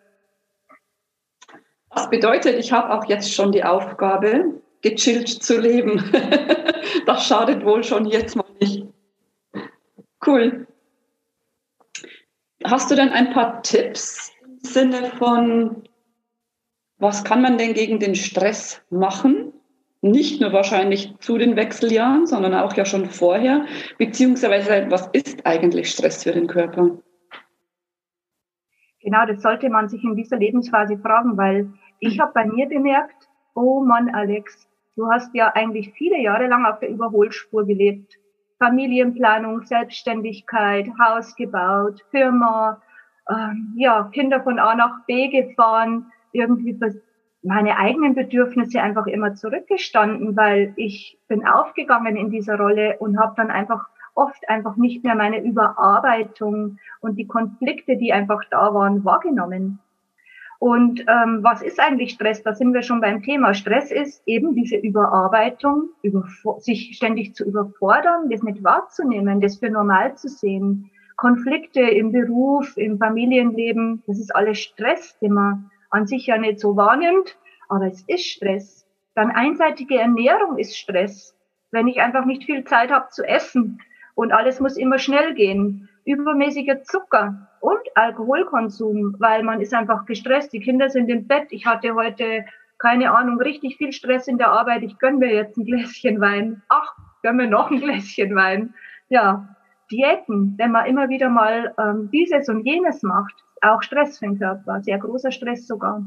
Das 1.95 2.09
bedeutet, 2.09 2.57
ich 2.59 2.73
habe 2.73 2.93
auch 2.93 3.05
jetzt 3.07 3.35
schon 3.35 3.51
die 3.51 3.65
Aufgabe, 3.65 4.61
gechillt 4.81 5.29
zu 5.29 5.61
leben. 5.61 6.03
das 7.07 7.27
schadet 7.27 7.65
wohl 7.65 7.83
schon 7.83 8.07
jetzt 8.07 8.37
mal. 8.37 8.42
Cool. 10.25 10.67
Hast 12.65 12.91
du 12.91 12.95
denn 12.95 13.11
ein 13.11 13.33
paar 13.33 13.63
Tipps 13.63 14.33
im 14.45 14.59
Sinne 14.61 15.11
von, 15.19 15.83
was 16.99 17.25
kann 17.25 17.43
man 17.43 17.59
denn 17.59 17.75
gegen 17.75 17.99
den 17.99 18.15
Stress 18.15 18.81
machen? 18.91 19.53
nicht 20.03 20.41
nur 20.41 20.53
wahrscheinlich 20.53 21.17
zu 21.21 21.39
den 21.39 21.57
Wechseljahren, 21.57 22.27
sondern 22.27 22.55
auch 22.55 22.75
ja 22.75 22.85
schon 22.85 23.07
vorher, 23.07 23.65
beziehungsweise 23.99 24.87
was 24.91 25.07
ist 25.13 25.47
eigentlich 25.47 25.91
Stress 25.91 26.25
für 26.25 26.33
den 26.33 26.49
Körper? 26.49 26.99
Genau, 29.01 29.27
das 29.27 29.43
sollte 29.43 29.71
man 29.71 29.89
sich 29.89 30.03
in 30.05 30.17
dieser 30.17 30.37
Lebensphase 30.37 30.99
fragen, 30.99 31.37
weil 31.37 31.73
ich 32.01 32.21
habe 32.21 32.33
bei 32.35 32.45
mir 32.45 32.69
bemerkt, 32.69 33.29
oh 33.55 33.83
Mann, 33.85 34.13
Alex, 34.15 34.69
du 34.97 35.09
hast 35.11 35.35
ja 35.35 35.53
eigentlich 35.55 35.93
viele 35.93 36.21
Jahre 36.21 36.49
lang 36.49 36.67
auf 36.67 36.81
der 36.81 36.91
Überholspur 36.91 37.65
gelebt. 37.65 38.19
Familienplanung, 38.63 39.63
Selbstständigkeit, 39.65 40.87
Haus 40.97 41.35
gebaut, 41.35 42.01
Firma, 42.13 42.81
ähm, 43.29 43.75
ja, 43.77 44.09
Kinder 44.13 44.41
von 44.41 44.61
A 44.61 44.77
nach 44.77 45.05
B 45.07 45.29
gefahren, 45.29 46.13
irgendwie 46.31 46.79
meine 47.43 47.77
eigenen 47.77 48.15
Bedürfnisse 48.15 48.81
einfach 48.81 49.07
immer 49.09 49.35
zurückgestanden, 49.35 50.37
weil 50.37 50.75
ich 50.77 51.19
bin 51.27 51.45
aufgegangen 51.45 52.15
in 52.15 52.31
dieser 52.31 52.57
Rolle 52.57 52.99
und 53.01 53.19
habe 53.19 53.35
dann 53.37 53.51
einfach 53.51 53.85
oft 54.15 54.49
einfach 54.49 54.77
nicht 54.77 55.03
mehr 55.03 55.17
meine 55.17 55.43
Überarbeitung 55.43 56.79
und 57.01 57.17
die 57.17 57.27
Konflikte, 57.27 57.97
die 57.97 58.13
einfach 58.13 58.43
da 58.49 58.73
waren, 58.73 59.05
wahrgenommen. 59.05 59.81
Und 60.63 61.01
ähm, 61.09 61.41
was 61.43 61.61
ist 61.61 61.81
eigentlich 61.81 62.13
Stress? 62.13 62.45
Da 62.45 62.55
sind 62.55 62.73
wir 62.73 62.83
schon 62.83 63.01
beim 63.01 63.21
Thema. 63.21 63.53
Stress 63.53 63.91
ist 63.91 64.23
eben 64.27 64.55
diese 64.55 64.77
Überarbeitung, 64.77 65.89
über, 66.03 66.25
sich 66.61 66.95
ständig 66.95 67.35
zu 67.35 67.45
überfordern, 67.45 68.31
das 68.31 68.45
nicht 68.45 68.63
wahrzunehmen, 68.63 69.41
das 69.41 69.57
für 69.57 69.71
normal 69.71 70.15
zu 70.15 70.29
sehen. 70.29 70.89
Konflikte 71.17 71.81
im 71.81 72.13
Beruf, 72.13 72.77
im 72.77 72.99
Familienleben, 72.99 74.05
das 74.07 74.21
ist 74.21 74.33
alles 74.37 74.61
Stress, 74.61 75.19
den 75.19 75.33
man 75.33 75.69
an 75.91 76.07
sich 76.07 76.29
ja 76.29 76.39
nicht 76.39 76.61
so 76.61 76.77
wahrnimmt, 76.77 77.37
aber 77.69 77.87
es 77.89 78.05
ist 78.07 78.25
Stress. 78.25 78.87
Dann 79.17 79.33
einseitige 79.33 79.99
Ernährung 79.99 80.59
ist 80.59 80.79
Stress. 80.79 81.37
Wenn 81.73 81.89
ich 81.89 82.01
einfach 82.01 82.25
nicht 82.25 82.45
viel 82.45 82.63
Zeit 82.63 82.93
habe 82.93 83.09
zu 83.11 83.25
essen 83.25 83.81
und 84.15 84.31
alles 84.31 84.61
muss 84.61 84.77
immer 84.77 85.01
schnell 85.01 85.35
gehen. 85.35 85.89
Übermäßiger 86.05 86.83
Zucker, 86.83 87.49
und 87.63 87.79
Alkoholkonsum, 87.95 89.15
weil 89.21 89.45
man 89.45 89.61
ist 89.61 89.73
einfach 89.73 90.05
gestresst. 90.05 90.53
Die 90.53 90.61
Kinder 90.61 90.91
sind 90.91 91.09
im 91.09 91.29
Bett. 91.29 91.47
Ich 91.51 91.65
hatte 91.65 91.95
heute, 91.95 92.45
keine 92.79 93.13
Ahnung, 93.13 93.41
richtig 93.41 93.77
viel 93.77 93.93
Stress 93.93 94.27
in 94.27 94.37
der 94.37 94.51
Arbeit. 94.51 94.83
Ich 94.83 94.99
gönn 94.99 95.19
mir 95.19 95.33
jetzt 95.33 95.57
ein 95.57 95.65
Gläschen 95.65 96.21
Wein. 96.21 96.63
Ach, 96.69 96.93
gönn 97.23 97.37
mir 97.37 97.47
noch 97.47 97.71
ein 97.71 97.81
Gläschen 97.81 98.35
Wein. 98.35 98.75
Ja, 99.09 99.57
Diäten, 99.93 100.55
wenn 100.59 100.73
man 100.73 100.87
immer 100.87 101.09
wieder 101.09 101.29
mal 101.29 101.73
ähm, 101.79 102.11
dieses 102.11 102.49
und 102.49 102.67
jenes 102.67 103.05
macht, 103.05 103.35
auch 103.61 103.81
Stress 103.83 104.19
für 104.19 104.27
den 104.27 104.39
Körper, 104.39 104.83
sehr 104.83 104.99
großer 104.99 105.31
Stress 105.31 105.69
sogar. 105.69 106.03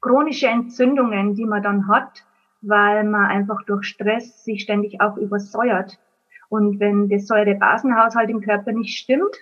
Chronische 0.00 0.46
Entzündungen, 0.46 1.34
die 1.34 1.46
man 1.46 1.64
dann 1.64 1.88
hat, 1.88 2.24
weil 2.62 3.02
man 3.02 3.24
einfach 3.24 3.64
durch 3.64 3.86
Stress 3.86 4.44
sich 4.44 4.62
ständig 4.62 5.00
auch 5.00 5.16
übersäuert. 5.16 5.98
Und 6.48 6.80
wenn 6.80 7.08
der 7.08 7.20
Säurebasenhaushalt 7.20 8.30
im 8.30 8.40
Körper 8.40 8.72
nicht 8.72 8.98
stimmt, 8.98 9.36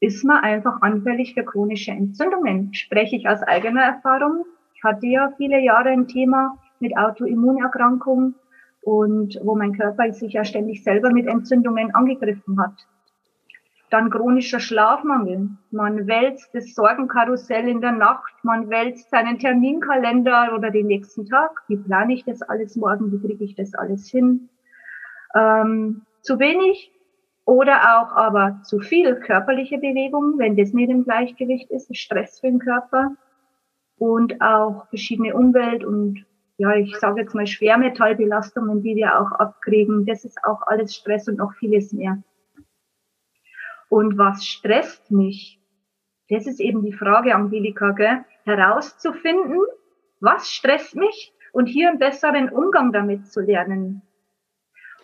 ist 0.00 0.24
man 0.24 0.42
einfach 0.42 0.82
anfällig 0.82 1.34
für 1.34 1.44
chronische 1.44 1.92
Entzündungen. 1.92 2.74
Spreche 2.74 3.16
ich 3.16 3.28
aus 3.28 3.42
eigener 3.42 3.82
Erfahrung. 3.82 4.44
Ich 4.74 4.82
hatte 4.82 5.06
ja 5.06 5.32
viele 5.36 5.60
Jahre 5.60 5.90
ein 5.90 6.08
Thema 6.08 6.58
mit 6.80 6.96
Autoimmunerkrankungen 6.96 8.34
und 8.82 9.38
wo 9.44 9.54
mein 9.54 9.72
Körper 9.72 10.12
sich 10.12 10.32
ja 10.32 10.44
ständig 10.44 10.82
selber 10.82 11.10
mit 11.12 11.28
Entzündungen 11.28 11.94
angegriffen 11.94 12.60
hat. 12.60 12.74
Dann 13.90 14.10
chronischer 14.10 14.58
Schlafmangel. 14.58 15.50
Man 15.70 16.06
wälzt 16.06 16.52
das 16.54 16.74
Sorgenkarussell 16.74 17.68
in 17.68 17.80
der 17.80 17.92
Nacht, 17.92 18.32
man 18.42 18.70
wälzt 18.70 19.10
seinen 19.10 19.38
Terminkalender 19.38 20.54
oder 20.56 20.70
den 20.70 20.86
nächsten 20.86 21.26
Tag. 21.26 21.62
Wie 21.68 21.76
plane 21.76 22.14
ich 22.14 22.24
das 22.24 22.42
alles 22.42 22.74
morgen? 22.74 23.12
Wie 23.12 23.20
kriege 23.20 23.44
ich 23.44 23.54
das 23.54 23.74
alles 23.74 24.08
hin? 24.08 24.48
Ähm, 25.36 26.02
zu 26.22 26.38
wenig 26.38 26.92
oder 27.44 27.98
auch 27.98 28.12
aber 28.12 28.60
zu 28.62 28.78
viel 28.78 29.16
körperliche 29.16 29.78
Bewegung, 29.78 30.38
wenn 30.38 30.56
das 30.56 30.72
nicht 30.72 30.90
im 30.90 31.04
Gleichgewicht 31.04 31.70
ist, 31.70 31.94
Stress 31.96 32.40
für 32.40 32.46
den 32.48 32.60
Körper. 32.60 33.16
Und 33.98 34.40
auch 34.40 34.88
verschiedene 34.88 35.34
Umwelt- 35.34 35.84
und 35.84 36.24
ja, 36.56 36.74
ich 36.74 36.96
sage 36.98 37.22
jetzt 37.22 37.34
mal 37.34 37.46
Schwermetallbelastungen, 37.46 38.82
die 38.82 38.96
wir 38.96 39.20
auch 39.20 39.32
abkriegen. 39.32 40.06
Das 40.06 40.24
ist 40.24 40.38
auch 40.44 40.62
alles 40.66 40.94
Stress 40.94 41.28
und 41.28 41.38
noch 41.38 41.52
vieles 41.54 41.92
mehr. 41.92 42.22
Und 43.88 44.16
was 44.18 44.44
stresst 44.46 45.10
mich? 45.10 45.60
Das 46.28 46.46
ist 46.46 46.60
eben 46.60 46.82
die 46.84 46.92
Frage, 46.92 47.34
Angelika, 47.34 47.90
gell? 47.90 48.24
herauszufinden, 48.44 49.60
was 50.20 50.50
stresst 50.50 50.96
mich 50.96 51.32
und 51.52 51.66
hier 51.66 51.90
einen 51.90 51.98
besseren 51.98 52.48
Umgang 52.48 52.92
damit 52.92 53.26
zu 53.26 53.40
lernen. 53.40 54.02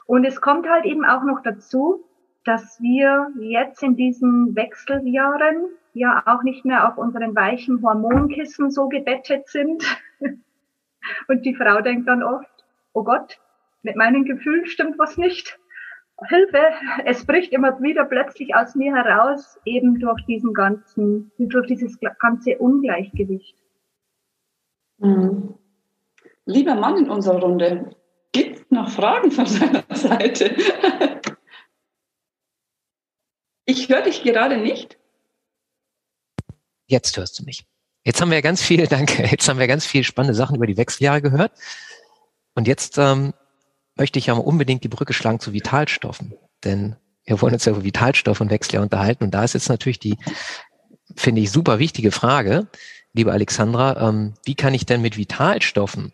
Und 0.08 0.24
es 0.24 0.40
kommt 0.40 0.66
halt 0.66 0.86
eben 0.86 1.04
auch 1.04 1.22
noch 1.22 1.42
dazu, 1.42 2.02
dass 2.46 2.80
wir 2.80 3.28
jetzt 3.40 3.82
in 3.82 3.94
diesen 3.94 4.56
Wechseljahren 4.56 5.66
ja 5.92 6.22
auch 6.24 6.42
nicht 6.42 6.64
mehr 6.64 6.88
auf 6.88 6.96
unseren 6.96 7.36
weichen 7.36 7.82
Hormonkissen 7.82 8.70
so 8.70 8.88
gebettet 8.88 9.48
sind. 9.48 9.84
Und 11.28 11.44
die 11.44 11.54
Frau 11.54 11.82
denkt 11.82 12.08
dann 12.08 12.22
oft, 12.22 12.48
oh 12.94 13.04
Gott, 13.04 13.38
mit 13.82 13.96
meinen 13.96 14.24
Gefühlen 14.24 14.64
stimmt 14.64 14.98
was 14.98 15.18
nicht. 15.18 15.58
Hilfe, 16.26 16.62
es 17.04 17.26
bricht 17.26 17.52
immer 17.52 17.78
wieder 17.82 18.06
plötzlich 18.06 18.54
aus 18.54 18.74
mir 18.74 18.94
heraus, 18.94 19.60
eben 19.66 20.00
durch 20.00 20.24
diesen 20.24 20.54
ganzen, 20.54 21.30
durch 21.36 21.66
dieses 21.66 21.98
ganze 22.18 22.56
Ungleichgewicht. 22.56 23.58
Mhm. 24.96 25.54
Lieber 26.46 26.76
Mann 26.76 26.96
in 26.96 27.10
unserer 27.10 27.42
Runde, 27.42 27.94
noch 28.78 28.90
Fragen 28.90 29.30
von 29.30 29.46
seiner 29.46 29.84
Seite? 29.90 30.56
Ich 33.64 33.88
höre 33.88 34.02
dich 34.02 34.22
gerade 34.22 34.56
nicht. 34.56 34.96
Jetzt 36.86 37.16
hörst 37.16 37.38
du 37.38 37.44
mich. 37.44 37.66
Jetzt 38.04 38.20
haben 38.20 38.30
wir 38.30 38.40
ganz 38.40 38.62
viel, 38.62 38.86
danke, 38.88 39.26
jetzt 39.26 39.48
haben 39.48 39.58
wir 39.58 39.66
ganz 39.66 39.84
viel 39.84 40.04
spannende 40.04 40.34
Sachen 40.34 40.56
über 40.56 40.66
die 40.66 40.76
Wechseljahre 40.76 41.20
gehört. 41.20 41.52
Und 42.54 42.66
jetzt 42.66 42.96
ähm, 42.98 43.34
möchte 43.94 44.18
ich 44.18 44.26
ja 44.26 44.34
mal 44.34 44.40
unbedingt 44.40 44.84
die 44.84 44.88
Brücke 44.88 45.12
schlagen 45.12 45.40
zu 45.40 45.52
Vitalstoffen. 45.52 46.34
Denn 46.64 46.96
wir 47.24 47.40
wollen 47.42 47.54
uns 47.54 47.66
ja 47.66 47.72
über 47.72 47.84
Vitalstoffe 47.84 48.40
und 48.40 48.50
Wechseljahr 48.50 48.82
unterhalten. 48.82 49.24
Und 49.24 49.32
da 49.32 49.44
ist 49.44 49.52
jetzt 49.52 49.68
natürlich 49.68 49.98
die, 49.98 50.16
finde 51.14 51.42
ich, 51.42 51.50
super 51.50 51.78
wichtige 51.78 52.10
Frage, 52.10 52.68
liebe 53.12 53.32
Alexandra, 53.32 54.08
ähm, 54.08 54.34
wie 54.44 54.54
kann 54.54 54.72
ich 54.72 54.86
denn 54.86 55.02
mit 55.02 55.16
Vitalstoffen 55.18 56.12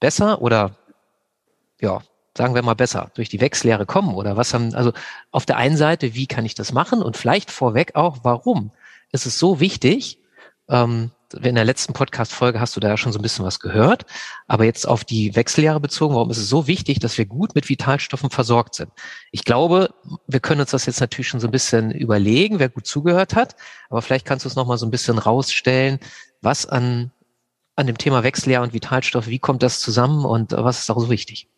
besser 0.00 0.42
oder 0.42 0.79
ja, 1.80 2.00
sagen 2.36 2.54
wir 2.54 2.62
mal 2.62 2.74
besser, 2.74 3.10
durch 3.14 3.28
die 3.28 3.40
Wechsellehre 3.40 3.86
kommen? 3.86 4.14
Oder 4.14 4.36
was 4.36 4.54
haben, 4.54 4.74
also 4.74 4.92
auf 5.30 5.46
der 5.46 5.56
einen 5.56 5.76
Seite, 5.76 6.14
wie 6.14 6.26
kann 6.26 6.46
ich 6.46 6.54
das 6.54 6.72
machen? 6.72 7.02
Und 7.02 7.16
vielleicht 7.16 7.50
vorweg 7.50 7.94
auch, 7.94 8.18
warum 8.22 8.70
ist 9.12 9.26
es 9.26 9.38
so 9.38 9.60
wichtig? 9.60 10.18
Ähm, 10.68 11.10
in 11.42 11.54
der 11.54 11.64
letzten 11.64 11.92
Podcast-Folge 11.92 12.60
hast 12.60 12.74
du 12.76 12.80
da 12.80 12.88
ja 12.88 12.96
schon 12.96 13.12
so 13.12 13.18
ein 13.18 13.22
bisschen 13.22 13.44
was 13.44 13.60
gehört, 13.60 14.04
aber 14.48 14.64
jetzt 14.64 14.86
auf 14.86 15.04
die 15.04 15.36
Wechseljahre 15.36 15.80
bezogen, 15.80 16.14
warum 16.14 16.30
ist 16.30 16.38
es 16.38 16.48
so 16.48 16.66
wichtig, 16.66 16.98
dass 16.98 17.18
wir 17.18 17.26
gut 17.26 17.54
mit 17.54 17.68
Vitalstoffen 17.68 18.30
versorgt 18.30 18.74
sind? 18.74 18.90
Ich 19.30 19.44
glaube, 19.44 19.94
wir 20.26 20.40
können 20.40 20.60
uns 20.60 20.70
das 20.70 20.86
jetzt 20.86 21.00
natürlich 21.00 21.28
schon 21.28 21.40
so 21.40 21.46
ein 21.46 21.52
bisschen 21.52 21.92
überlegen, 21.92 22.58
wer 22.58 22.68
gut 22.68 22.86
zugehört 22.86 23.36
hat, 23.36 23.54
aber 23.90 24.02
vielleicht 24.02 24.26
kannst 24.26 24.44
du 24.44 24.48
es 24.48 24.56
nochmal 24.56 24.78
so 24.78 24.86
ein 24.86 24.90
bisschen 24.90 25.18
rausstellen, 25.18 26.00
was 26.40 26.66
an, 26.66 27.12
an 27.80 27.86
dem 27.86 27.98
Thema 27.98 28.22
Wechseljahr 28.22 28.62
und 28.62 28.74
Vitalstoff, 28.74 29.26
wie 29.26 29.38
kommt 29.38 29.62
das 29.62 29.80
zusammen 29.80 30.24
und 30.24 30.52
was 30.52 30.80
ist 30.80 30.90
auch 30.90 31.00
so 31.00 31.10
wichtig? 31.10 31.48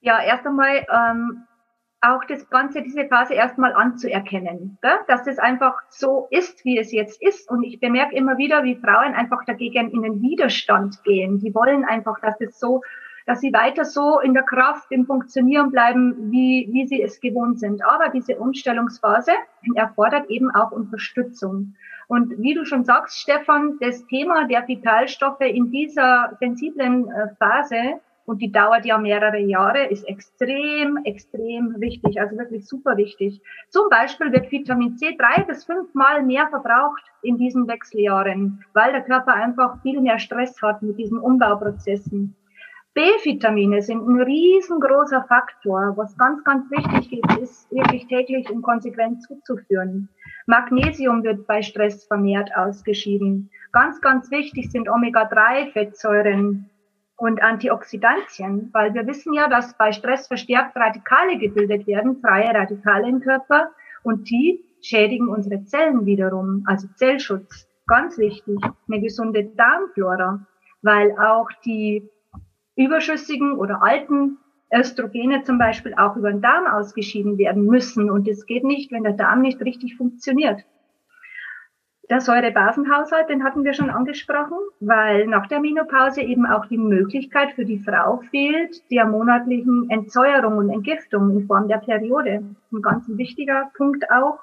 Ja, 0.00 0.20
erst 0.22 0.46
einmal 0.46 0.84
ähm, 0.92 1.44
auch 2.02 2.24
das 2.24 2.50
Ganze, 2.50 2.82
diese 2.82 3.06
Phase 3.06 3.34
erstmal 3.34 3.72
anzuerkennen, 3.72 4.76
gell? 4.82 4.98
dass 5.06 5.26
es 5.26 5.38
einfach 5.38 5.76
so 5.88 6.26
ist, 6.30 6.64
wie 6.64 6.78
es 6.78 6.92
jetzt 6.92 7.22
ist. 7.22 7.48
Und 7.48 7.62
ich 7.62 7.80
bemerke 7.80 8.14
immer 8.14 8.36
wieder, 8.36 8.64
wie 8.64 8.76
Frauen 8.76 9.14
einfach 9.14 9.44
dagegen 9.46 9.90
in 9.90 10.02
den 10.02 10.20
Widerstand 10.20 11.02
gehen. 11.04 11.38
Die 11.38 11.54
wollen 11.54 11.84
einfach, 11.84 12.18
dass 12.20 12.40
es 12.40 12.58
so, 12.58 12.82
dass 13.24 13.40
sie 13.40 13.52
weiter 13.52 13.84
so 13.84 14.18
in 14.18 14.34
der 14.34 14.42
Kraft, 14.42 14.90
im 14.90 15.06
Funktionieren 15.06 15.70
bleiben, 15.70 16.32
wie, 16.32 16.68
wie 16.72 16.88
sie 16.88 17.00
es 17.00 17.20
gewohnt 17.20 17.60
sind. 17.60 17.84
Aber 17.84 18.08
diese 18.08 18.36
Umstellungsphase 18.36 19.32
erfordert 19.76 20.28
eben 20.28 20.50
auch 20.50 20.72
Unterstützung. 20.72 21.76
Und 22.12 22.36
wie 22.36 22.52
du 22.52 22.66
schon 22.66 22.84
sagst, 22.84 23.18
Stefan, 23.20 23.78
das 23.80 24.06
Thema 24.06 24.46
der 24.46 24.68
Vitalstoffe 24.68 25.40
in 25.40 25.70
dieser 25.70 26.36
sensiblen 26.40 27.10
äh, 27.10 27.28
Phase 27.38 28.00
und 28.26 28.42
die 28.42 28.52
dauert 28.52 28.84
ja 28.84 28.98
mehrere 28.98 29.38
Jahre, 29.38 29.86
ist 29.86 30.06
extrem, 30.06 30.98
extrem 31.04 31.74
wichtig, 31.80 32.20
also 32.20 32.36
wirklich 32.36 32.68
super 32.68 32.98
wichtig. 32.98 33.40
Zum 33.70 33.88
Beispiel 33.88 34.30
wird 34.30 34.52
Vitamin 34.52 34.98
C 34.98 35.16
drei 35.16 35.42
bis 35.44 35.64
fünfmal 35.64 36.22
mehr 36.22 36.48
verbraucht 36.48 37.02
in 37.22 37.38
diesen 37.38 37.66
Wechseljahren, 37.66 38.62
weil 38.74 38.92
der 38.92 39.04
Körper 39.04 39.32
einfach 39.32 39.80
viel 39.80 39.98
mehr 40.02 40.18
Stress 40.18 40.60
hat 40.60 40.82
mit 40.82 40.98
diesen 40.98 41.18
Umbauprozessen. 41.18 42.36
B-Vitamine 42.92 43.80
sind 43.80 44.06
ein 44.06 44.20
riesengroßer 44.20 45.24
Faktor. 45.28 45.94
Was 45.96 46.14
ganz, 46.18 46.44
ganz 46.44 46.70
wichtig 46.70 47.22
ist, 47.40 47.40
ist 47.40 47.72
wirklich 47.72 48.06
täglich 48.06 48.50
und 48.50 48.60
konsequent 48.60 49.22
zuzuführen. 49.22 50.10
Magnesium 50.46 51.22
wird 51.22 51.46
bei 51.46 51.62
Stress 51.62 52.04
vermehrt 52.04 52.50
ausgeschieden. 52.56 53.50
Ganz, 53.72 54.00
ganz 54.00 54.30
wichtig 54.30 54.70
sind 54.70 54.88
Omega-3-Fettsäuren 54.88 56.68
und 57.16 57.42
Antioxidantien, 57.42 58.70
weil 58.72 58.92
wir 58.94 59.06
wissen 59.06 59.32
ja, 59.32 59.48
dass 59.48 59.76
bei 59.78 59.92
Stress 59.92 60.26
verstärkt 60.26 60.76
Radikale 60.76 61.38
gebildet 61.38 61.86
werden, 61.86 62.20
freie 62.20 62.52
Radikale 62.52 63.08
im 63.08 63.20
Körper, 63.20 63.70
und 64.02 64.28
die 64.28 64.64
schädigen 64.82 65.28
unsere 65.28 65.64
Zellen 65.64 66.04
wiederum, 66.06 66.64
also 66.66 66.88
Zellschutz. 66.96 67.68
Ganz 67.86 68.18
wichtig, 68.18 68.58
eine 68.88 69.00
gesunde 69.00 69.44
Darmflora, 69.44 70.44
weil 70.82 71.12
auch 71.18 71.48
die 71.64 72.08
überschüssigen 72.76 73.52
oder 73.52 73.82
alten 73.82 74.38
Östrogene 74.72 75.42
zum 75.42 75.58
Beispiel 75.58 75.94
auch 75.94 76.16
über 76.16 76.30
den 76.30 76.40
Darm 76.40 76.66
ausgeschieden 76.66 77.38
werden 77.38 77.66
müssen. 77.66 78.10
Und 78.10 78.26
das 78.28 78.46
geht 78.46 78.64
nicht, 78.64 78.90
wenn 78.90 79.02
der 79.02 79.12
Darm 79.12 79.42
nicht 79.42 79.60
richtig 79.60 79.96
funktioniert. 79.96 80.64
Der 82.10 82.20
Säurebasenhaushalt, 82.20 83.28
den 83.28 83.44
hatten 83.44 83.64
wir 83.64 83.74
schon 83.74 83.88
angesprochen, 83.88 84.58
weil 84.80 85.26
nach 85.26 85.46
der 85.46 85.60
Menopause 85.60 86.20
eben 86.20 86.46
auch 86.46 86.66
die 86.66 86.76
Möglichkeit 86.76 87.52
für 87.52 87.64
die 87.64 87.78
Frau 87.78 88.18
fehlt, 88.30 88.82
der 88.90 89.06
monatlichen 89.06 89.88
Entsäuerung 89.88 90.58
und 90.58 90.70
Entgiftung 90.70 91.30
in 91.30 91.46
Form 91.46 91.68
der 91.68 91.78
Periode. 91.78 92.44
Ein 92.72 92.82
ganz 92.82 93.04
wichtiger 93.08 93.70
Punkt 93.76 94.10
auch. 94.10 94.40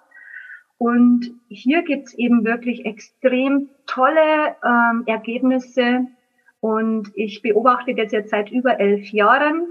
Und 0.77 1.31
hier 1.49 1.83
gibt's 1.83 2.13
eben 2.13 2.45
wirklich 2.45 2.85
extrem 2.85 3.69
tolle 3.85 4.55
ähm, 4.63 5.03
Ergebnisse. 5.05 6.07
Und 6.61 7.11
ich 7.15 7.41
beobachte 7.41 7.93
das 7.93 8.13
jetzt 8.13 8.29
seit 8.31 8.49
über 8.49 8.79
elf 8.79 9.11
Jahren, 9.11 9.67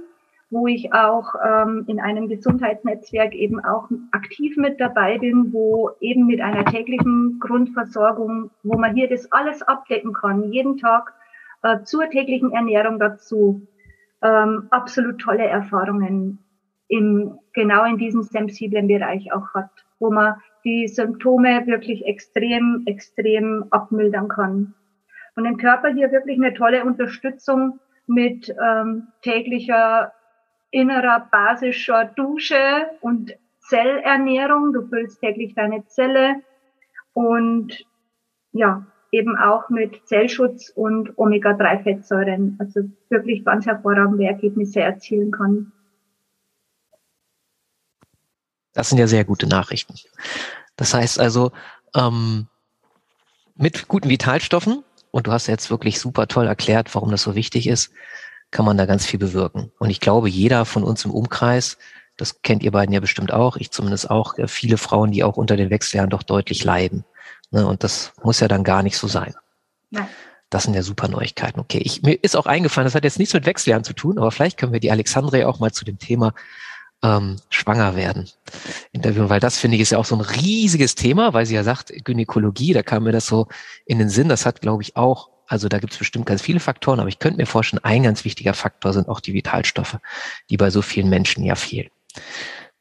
wo 0.51 0.67
ich 0.67 0.93
auch 0.95 1.35
ähm, 1.45 1.85
in 1.89 2.01
einem 2.01 2.29
Gesundheitsnetzwerk 2.29 3.35
eben 3.35 3.63
auch 3.63 3.89
aktiv 4.13 4.57
mit 4.57 4.81
dabei 4.81 5.19
bin, 5.19 5.53
wo 5.53 5.91
eben 6.01 6.27
mit 6.27 6.41
einer 6.41 6.65
täglichen 6.65 7.39
Grundversorgung, 7.39 8.51
wo 8.63 8.79
man 8.79 8.95
hier 8.95 9.09
das 9.09 9.31
alles 9.31 9.63
abdecken 9.63 10.15
kann, 10.15 10.51
jeden 10.51 10.79
Tag 10.79 11.13
äh, 11.63 11.83
zur 11.83 12.09
täglichen 12.09 12.53
Ernährung 12.53 12.99
dazu, 12.99 13.67
ähm, 14.23 14.69
absolut 14.71 15.21
tolle 15.21 15.47
Erfahrungen 15.47 16.39
im, 16.89 17.39
genau 17.53 17.85
in 17.85 17.99
diesem 17.99 18.23
sensiblen 18.23 18.89
Bereich 18.89 19.33
auch 19.33 19.53
hat, 19.55 19.71
wo 19.99 20.11
man 20.11 20.37
die 20.65 20.89
Symptome 20.89 21.67
wirklich 21.67 22.07
extrem, 22.07 22.83
extrem 22.87 23.67
abmildern 23.71 24.29
kann. 24.29 24.75
Und 25.37 25.45
im 25.45 25.59
Körper 25.59 25.89
hier 25.93 26.11
wirklich 26.11 26.39
eine 26.39 26.55
tolle 26.55 26.85
Unterstützung 26.85 27.79
mit 28.07 28.53
ähm, 28.61 29.09
täglicher 29.23 30.13
innerer 30.71 31.29
basischer 31.31 32.05
Dusche 32.05 32.91
und 33.01 33.35
Zellernährung. 33.61 34.73
Du 34.73 34.87
füllst 34.87 35.21
täglich 35.21 35.55
deine 35.55 35.87
Zelle 35.87 36.43
und 37.13 37.85
ja, 38.53 38.87
eben 39.11 39.37
auch 39.37 39.69
mit 39.69 40.07
Zellschutz 40.07 40.71
und 40.75 41.17
Omega-3-Fettsäuren. 41.17 42.57
Also 42.59 42.81
wirklich 43.09 43.45
ganz 43.45 43.67
hervorragende 43.67 44.25
Ergebnisse 44.25 44.81
erzielen 44.81 45.31
kann. 45.31 45.73
Das 48.75 48.91
sind 48.91 48.99
ja 48.99 49.07
sehr 49.07 49.25
gute 49.25 49.49
Nachrichten. 49.49 49.95
Das 50.77 50.95
heißt 50.95 51.19
also, 51.19 51.51
ähm, 51.97 52.47
mit 53.57 53.89
guten 53.89 54.09
Vitalstoffen, 54.09 54.85
und 55.11 55.27
du 55.27 55.33
hast 55.33 55.47
jetzt 55.47 55.71
wirklich 55.71 55.99
super 55.99 56.29
toll 56.29 56.47
erklärt, 56.47 56.95
warum 56.95 57.11
das 57.11 57.23
so 57.23 57.35
wichtig 57.35 57.67
ist, 57.67 57.93
kann 58.51 58.65
man 58.65 58.77
da 58.77 58.87
ganz 58.87 59.07
viel 59.07 59.19
bewirken. 59.19 59.73
Und 59.79 59.91
ich 59.91 60.01
glaube, 60.01 60.29
jeder 60.29 60.65
von 60.65 60.85
uns 60.85 61.05
im 61.05 61.11
Umkreis, 61.11 61.79
das 62.17 62.43
kennt 62.43 62.63
ihr 62.63 62.73
beiden 62.73 62.93
ja 62.93 63.01
bestimmt 63.01 63.33
auch, 63.33 63.57
ich 63.57 63.71
zumindest 63.71 64.11
auch, 64.11 64.39
äh, 64.39 64.49
viele 64.49 64.79
Frauen, 64.79 65.11
die 65.11 65.25
auch 65.25 65.37
unter 65.37 65.57
den 65.57 65.71
Wechseljahren 65.71 66.11
doch 66.11 66.23
deutlich 66.23 66.65
leiden. 66.65 67.05
Ne, 67.51 67.67
und 67.67 67.85
das 67.85 68.13
muss 68.23 68.41
ja 68.41 68.49
dann 68.49 68.65
gar 68.65 68.83
nicht 68.83 68.97
so 68.97 69.07
sein. 69.07 69.35
Nein. 69.91 70.09
Das 70.51 70.65
sind 70.65 70.75
ja 70.75 70.83
super 70.83 71.09
Neuigkeiten. 71.09 71.61
Okay, 71.61 71.79
ich, 71.79 72.03
mir 72.03 72.15
ist 72.15 72.37
auch 72.37 72.47
eingefallen, 72.47 72.87
das 72.87 72.95
hat 72.95 73.05
jetzt 73.05 73.19
nichts 73.19 73.35
mit 73.35 73.47
Wechseljahren 73.47 73.85
zu 73.85 73.93
tun, 73.93 74.19
aber 74.19 74.31
vielleicht 74.31 74.59
können 74.59 74.73
wir 74.73 74.81
die 74.81 74.91
Alexandre 74.91 75.47
auch 75.47 75.59
mal 75.59 75.73
zu 75.73 75.85
dem 75.85 75.99
Thema 75.99 76.33
ähm, 77.03 77.37
schwanger 77.49 77.97
werden 77.97 78.29
interviewen, 78.93 79.29
weil 79.29 79.41
das 79.41 79.59
finde 79.59 79.77
ich 79.77 79.83
ist 79.83 79.91
ja 79.91 79.99
auch 79.99 80.05
so 80.05 80.17
ein 80.17 80.21
riesiges 80.21 80.95
Thema, 80.95 81.33
weil 81.33 81.47
sie 81.47 81.55
ja 81.55 81.63
sagt, 81.63 81.93
Gynäkologie, 82.05 82.73
da 82.73 82.83
kam 82.83 83.05
mir 83.05 83.13
das 83.13 83.27
so 83.27 83.47
in 83.87 83.99
den 83.99 84.09
Sinn, 84.09 84.29
das 84.29 84.47
hat 84.47 84.61
glaube 84.61 84.83
ich 84.83 84.97
auch, 84.97 85.31
also 85.49 85.69
da 85.69 85.79
gibt 85.79 85.95
es 85.95 85.99
bestimmt 85.99 86.27
ganz 86.27 86.43
viele 86.43 86.61
Faktoren, 86.61 87.01
aber 87.01 87.09
ich 87.09 87.19
könnte 87.19 87.39
mir 87.39 87.47
vorstellen, 87.47 87.83
ein 87.83 88.03
ganz 88.03 88.25
wichtiger 88.25 88.53
Faktor 88.53 88.93
sind 88.93 89.09
auch 89.09 89.21
die 89.21 89.33
Vitalstoffe, 89.33 89.99
die 90.51 90.59
bei 90.59 90.71
so 90.71 90.83
vielen 90.83 91.09
Menschen 91.09 91.43
ja 91.43 91.55
fehlen. 91.55 91.91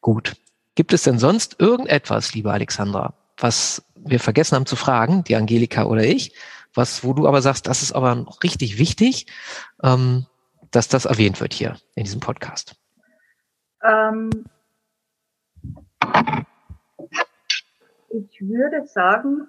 Gut. 0.02 0.36
Gibt 0.76 0.94
es 0.94 1.04
denn 1.04 1.18
sonst 1.18 1.60
irgendetwas, 1.60 2.36
liebe 2.36 2.52
Alexandra, 2.52 3.14
was 3.38 3.84
wir 3.96 4.20
vergessen 4.20 4.56
haben 4.56 4.66
zu 4.66 4.76
fragen, 4.76 5.24
die 5.24 5.36
Angelika 5.36 5.86
oder 5.86 6.04
ich, 6.04 6.34
was, 6.74 7.04
wo 7.04 7.14
du 7.14 7.28
aber 7.28 7.42
sagst, 7.42 7.68
das 7.68 7.82
ist 7.82 7.94
aber 7.94 8.26
richtig 8.44 8.78
wichtig, 8.78 9.26
ähm, 9.82 10.28
dass 10.70 10.88
das 10.88 11.06
erwähnt 11.06 11.40
wird 11.40 11.54
hier 11.54 11.78
in 11.96 12.04
diesem 12.04 12.20
Podcast? 12.20 12.76
Ähm, 13.84 14.30
ich 18.10 18.42
würde 18.42 18.86
sagen, 18.86 19.48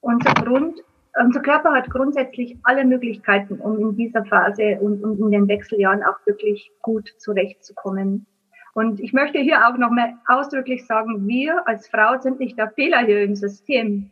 unser 0.00 0.34
Grund, 0.34 0.80
unser 1.20 1.40
Körper 1.40 1.72
hat 1.72 1.90
grundsätzlich 1.90 2.56
alle 2.64 2.84
Möglichkeiten, 2.84 3.60
um 3.60 3.78
in 3.78 3.96
dieser 3.96 4.24
Phase 4.24 4.78
und, 4.80 5.02
und 5.04 5.18
in 5.20 5.30
den 5.30 5.48
Wechseljahren 5.48 6.02
auch 6.02 6.18
wirklich 6.26 6.70
gut 6.82 7.14
zurechtzukommen. 7.18 8.26
Und 8.74 8.98
ich 8.98 9.12
möchte 9.12 9.38
hier 9.38 9.68
auch 9.68 9.78
noch 9.78 9.90
mal 9.90 10.14
ausdrücklich 10.26 10.84
sagen, 10.86 11.26
wir 11.28 11.66
als 11.68 11.88
Frau 11.88 12.20
sind 12.20 12.40
nicht 12.40 12.58
der 12.58 12.70
Fehler 12.70 12.98
hier 12.98 13.22
im 13.22 13.36
System. 13.36 14.10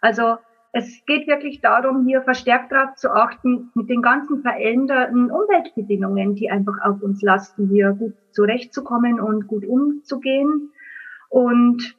Also 0.00 0.36
es 0.72 1.04
geht 1.06 1.28
wirklich 1.28 1.60
darum, 1.60 2.04
hier 2.04 2.22
verstärkt 2.22 2.72
darauf 2.72 2.96
zu 2.96 3.10
achten, 3.10 3.70
mit 3.74 3.88
den 3.88 4.02
ganzen 4.02 4.42
veränderten 4.42 5.30
Umweltbedingungen, 5.30 6.34
die 6.34 6.50
einfach 6.50 6.74
auf 6.82 7.00
uns 7.00 7.22
lasten, 7.22 7.68
hier 7.68 7.92
gut 7.92 8.14
zurechtzukommen 8.32 9.20
und 9.20 9.46
gut 9.46 9.64
umzugehen. 9.64 10.72
Und 11.28 11.96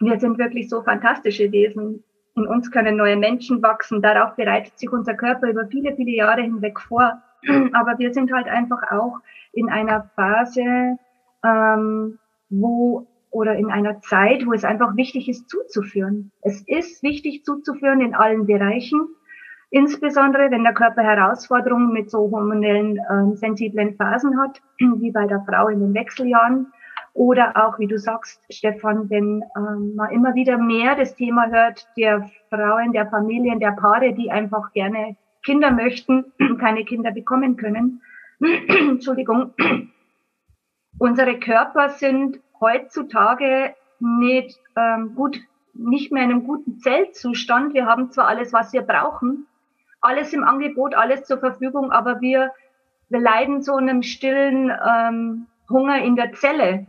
wir 0.00 0.18
sind 0.18 0.38
wirklich 0.38 0.70
so 0.70 0.82
fantastische 0.82 1.52
Wesen. 1.52 2.04
In 2.38 2.46
uns 2.46 2.70
können 2.70 2.96
neue 2.96 3.16
Menschen 3.16 3.62
wachsen. 3.62 4.00
Darauf 4.00 4.36
bereitet 4.36 4.78
sich 4.78 4.92
unser 4.92 5.14
Körper 5.14 5.48
über 5.48 5.66
viele, 5.66 5.96
viele 5.96 6.12
Jahre 6.12 6.42
hinweg 6.42 6.78
vor. 6.78 7.20
Aber 7.72 7.98
wir 7.98 8.14
sind 8.14 8.32
halt 8.32 8.46
einfach 8.46 8.80
auch 8.92 9.18
in 9.52 9.68
einer 9.68 10.08
Phase, 10.14 10.98
ähm, 11.44 12.18
wo 12.48 13.08
oder 13.30 13.56
in 13.56 13.70
einer 13.70 14.00
Zeit, 14.00 14.46
wo 14.46 14.52
es 14.52 14.64
einfach 14.64 14.96
wichtig 14.96 15.28
ist, 15.28 15.50
zuzuführen. 15.50 16.30
Es 16.42 16.62
ist 16.66 17.02
wichtig 17.02 17.44
zuzuführen 17.44 18.00
in 18.00 18.14
allen 18.14 18.46
Bereichen, 18.46 19.08
insbesondere 19.70 20.50
wenn 20.50 20.62
der 20.62 20.74
Körper 20.74 21.02
Herausforderungen 21.02 21.92
mit 21.92 22.10
so 22.10 22.30
hormonellen 22.30 22.98
äh, 22.98 23.36
sensiblen 23.36 23.96
Phasen 23.96 24.40
hat, 24.40 24.62
wie 24.78 25.10
bei 25.10 25.26
der 25.26 25.44
Frau 25.48 25.68
in 25.68 25.80
den 25.80 25.94
Wechseljahren. 25.94 26.72
Oder 27.18 27.56
auch, 27.56 27.80
wie 27.80 27.88
du 27.88 27.98
sagst, 27.98 28.40
Stefan, 28.48 29.10
wenn 29.10 29.42
ähm, 29.56 29.96
man 29.96 30.12
immer 30.12 30.36
wieder 30.36 30.56
mehr 30.56 30.94
das 30.94 31.16
Thema 31.16 31.48
hört, 31.50 31.84
der 31.96 32.30
Frauen, 32.48 32.92
der 32.92 33.08
Familien, 33.08 33.58
der 33.58 33.72
Paare, 33.72 34.12
die 34.12 34.30
einfach 34.30 34.72
gerne 34.72 35.16
Kinder 35.44 35.72
möchten, 35.72 36.26
keine 36.60 36.84
Kinder 36.84 37.10
bekommen 37.10 37.56
können. 37.56 38.02
Entschuldigung. 38.40 39.52
Unsere 41.00 41.40
Körper 41.40 41.88
sind 41.88 42.38
heutzutage 42.60 43.74
nicht 43.98 44.60
ähm, 44.76 45.16
gut, 45.16 45.40
nicht 45.74 46.12
mehr 46.12 46.22
in 46.22 46.30
einem 46.30 46.46
guten 46.46 46.78
Zellzustand. 46.78 47.74
Wir 47.74 47.86
haben 47.86 48.12
zwar 48.12 48.28
alles, 48.28 48.52
was 48.52 48.72
wir 48.72 48.82
brauchen, 48.82 49.48
alles 50.00 50.32
im 50.32 50.44
Angebot, 50.44 50.94
alles 50.94 51.24
zur 51.24 51.38
Verfügung, 51.38 51.90
aber 51.90 52.20
wir, 52.20 52.52
wir 53.08 53.18
leiden 53.18 53.60
so 53.60 53.74
einem 53.74 54.04
stillen 54.04 54.70
ähm, 54.70 55.48
Hunger 55.68 56.00
in 56.04 56.14
der 56.14 56.32
Zelle, 56.34 56.86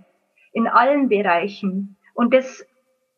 in 0.54 0.68
allen 0.68 1.10
Bereichen. 1.10 1.98
Und 2.14 2.34
das 2.34 2.66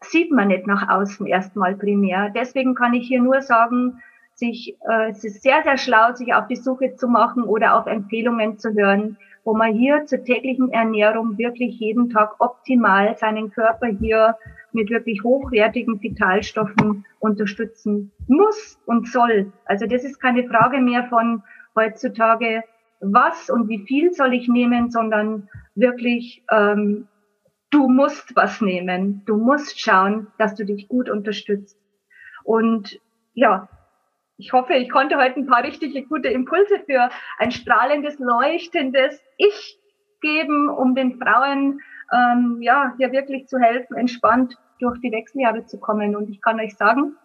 sieht 0.01 0.31
man 0.31 0.49
nicht 0.49 0.67
nach 0.67 0.89
außen 0.89 1.27
erstmal 1.27 1.75
primär. 1.75 2.31
Deswegen 2.35 2.75
kann 2.75 2.93
ich 2.93 3.07
hier 3.07 3.21
nur 3.21 3.41
sagen, 3.41 4.01
sich, 4.35 4.75
äh, 4.89 5.09
es 5.09 5.23
ist 5.23 5.43
sehr, 5.43 5.61
sehr 5.63 5.77
schlau, 5.77 6.13
sich 6.13 6.33
auf 6.33 6.47
die 6.47 6.55
Suche 6.55 6.95
zu 6.95 7.07
machen 7.07 7.43
oder 7.43 7.77
auf 7.77 7.85
Empfehlungen 7.85 8.57
zu 8.57 8.73
hören, 8.73 9.17
wo 9.43 9.55
man 9.55 9.73
hier 9.73 10.05
zur 10.05 10.23
täglichen 10.23 10.71
Ernährung 10.71 11.37
wirklich 11.37 11.79
jeden 11.79 12.09
Tag 12.09 12.35
optimal 12.39 13.15
seinen 13.17 13.51
Körper 13.51 13.87
hier 13.87 14.37
mit 14.73 14.89
wirklich 14.89 15.23
hochwertigen 15.23 16.01
Vitalstoffen 16.01 17.05
unterstützen 17.19 18.11
muss 18.27 18.79
und 18.85 19.07
soll. 19.07 19.51
Also 19.65 19.85
das 19.85 20.03
ist 20.03 20.19
keine 20.19 20.47
Frage 20.47 20.79
mehr 20.79 21.05
von 21.05 21.43
heutzutage, 21.75 22.63
was 23.01 23.49
und 23.49 23.67
wie 23.67 23.79
viel 23.79 24.13
soll 24.13 24.33
ich 24.33 24.47
nehmen, 24.47 24.91
sondern 24.91 25.49
wirklich, 25.75 26.43
ähm, 26.51 27.07
du 27.71 27.87
musst 27.87 28.35
was 28.35 28.61
nehmen. 28.61 29.23
Du 29.25 29.37
musst 29.37 29.79
schauen, 29.79 30.27
dass 30.37 30.55
du 30.55 30.65
dich 30.65 30.87
gut 30.87 31.09
unterstützt. 31.09 31.77
Und 32.43 32.99
ja, 33.33 33.67
ich 34.37 34.53
hoffe, 34.53 34.73
ich 34.73 34.89
konnte 34.89 35.17
heute 35.17 35.39
ein 35.39 35.47
paar 35.47 35.63
richtige 35.63 36.03
gute 36.03 36.27
Impulse 36.27 36.79
für 36.85 37.09
ein 37.37 37.51
strahlendes, 37.51 38.19
leuchtendes 38.19 39.21
Ich 39.37 39.79
geben, 40.21 40.69
um 40.69 40.95
den 40.95 41.19
Frauen 41.19 41.79
ähm, 42.11 42.57
ja 42.61 42.93
hier 42.97 43.11
wirklich 43.11 43.47
zu 43.47 43.57
helfen, 43.57 43.95
entspannt 43.95 44.57
durch 44.79 44.99
die 44.99 45.11
Wechseljahre 45.11 45.65
zu 45.65 45.79
kommen. 45.79 46.15
Und 46.15 46.29
ich 46.29 46.41
kann 46.41 46.59
euch 46.59 46.75
sagen, 46.75 47.15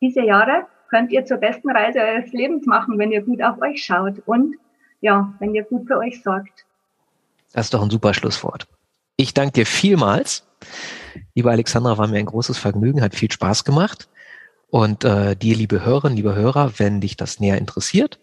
diese 0.00 0.22
Jahre 0.22 0.66
könnt 0.88 1.12
ihr 1.12 1.24
zur 1.24 1.38
besten 1.38 1.70
Reise 1.70 2.00
eures 2.00 2.32
Lebens 2.32 2.66
machen, 2.66 2.98
wenn 2.98 3.12
ihr 3.12 3.22
gut 3.22 3.42
auf 3.42 3.60
euch 3.62 3.84
schaut 3.84 4.20
und 4.26 4.56
ja, 5.00 5.32
wenn 5.38 5.54
ihr 5.54 5.62
gut 5.64 5.86
für 5.86 5.98
euch 5.98 6.22
sorgt. 6.22 6.66
Das 7.52 7.66
ist 7.66 7.74
doch 7.74 7.82
ein 7.82 7.90
super 7.90 8.12
Schlusswort. 8.12 8.66
Ich 9.20 9.34
danke 9.34 9.52
dir 9.52 9.66
vielmals. 9.66 10.44
Liebe 11.34 11.50
Alexandra, 11.50 11.98
war 11.98 12.06
mir 12.06 12.16
ein 12.16 12.24
großes 12.24 12.56
Vergnügen, 12.56 13.02
hat 13.02 13.14
viel 13.14 13.30
Spaß 13.30 13.64
gemacht. 13.64 14.08
Und 14.70 15.04
äh, 15.04 15.36
dir, 15.36 15.56
liebe 15.56 15.84
Hörerinnen, 15.84 16.16
liebe 16.16 16.34
Hörer, 16.34 16.78
wenn 16.78 17.02
dich 17.02 17.18
das 17.18 17.38
näher 17.38 17.58
interessiert, 17.58 18.18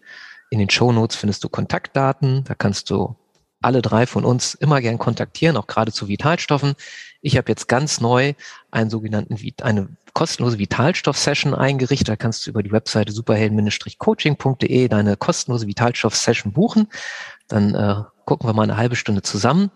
in 0.50 0.58
den 0.58 0.70
Show 0.70 0.90
Notes 0.90 1.14
findest 1.14 1.44
du 1.44 1.48
Kontaktdaten. 1.48 2.42
Da 2.42 2.56
kannst 2.56 2.90
du 2.90 3.14
alle 3.62 3.80
drei 3.80 4.06
von 4.06 4.24
uns 4.24 4.54
immer 4.54 4.80
gern 4.80 4.98
kontaktieren, 4.98 5.56
auch 5.56 5.68
gerade 5.68 5.92
zu 5.92 6.08
Vitalstoffen. 6.08 6.74
Ich 7.20 7.36
habe 7.36 7.48
jetzt 7.48 7.68
ganz 7.68 8.00
neu 8.00 8.34
einen 8.72 8.90
sogenannten, 8.90 9.36
eine 9.62 9.88
kostenlose 10.14 10.58
Vitalstoff-Session 10.58 11.54
eingerichtet. 11.54 12.08
Da 12.08 12.16
kannst 12.16 12.44
du 12.44 12.50
über 12.50 12.64
die 12.64 12.72
Webseite 12.72 13.12
superhelden-coaching.de 13.12 14.88
deine 14.88 15.16
kostenlose 15.16 15.68
Vitalstoff-Session 15.68 16.52
buchen. 16.52 16.88
Dann 17.46 17.76
äh, 17.76 18.02
gucken 18.24 18.48
wir 18.48 18.52
mal 18.52 18.64
eine 18.64 18.76
halbe 18.76 18.96
Stunde 18.96 19.22
zusammen, 19.22 19.70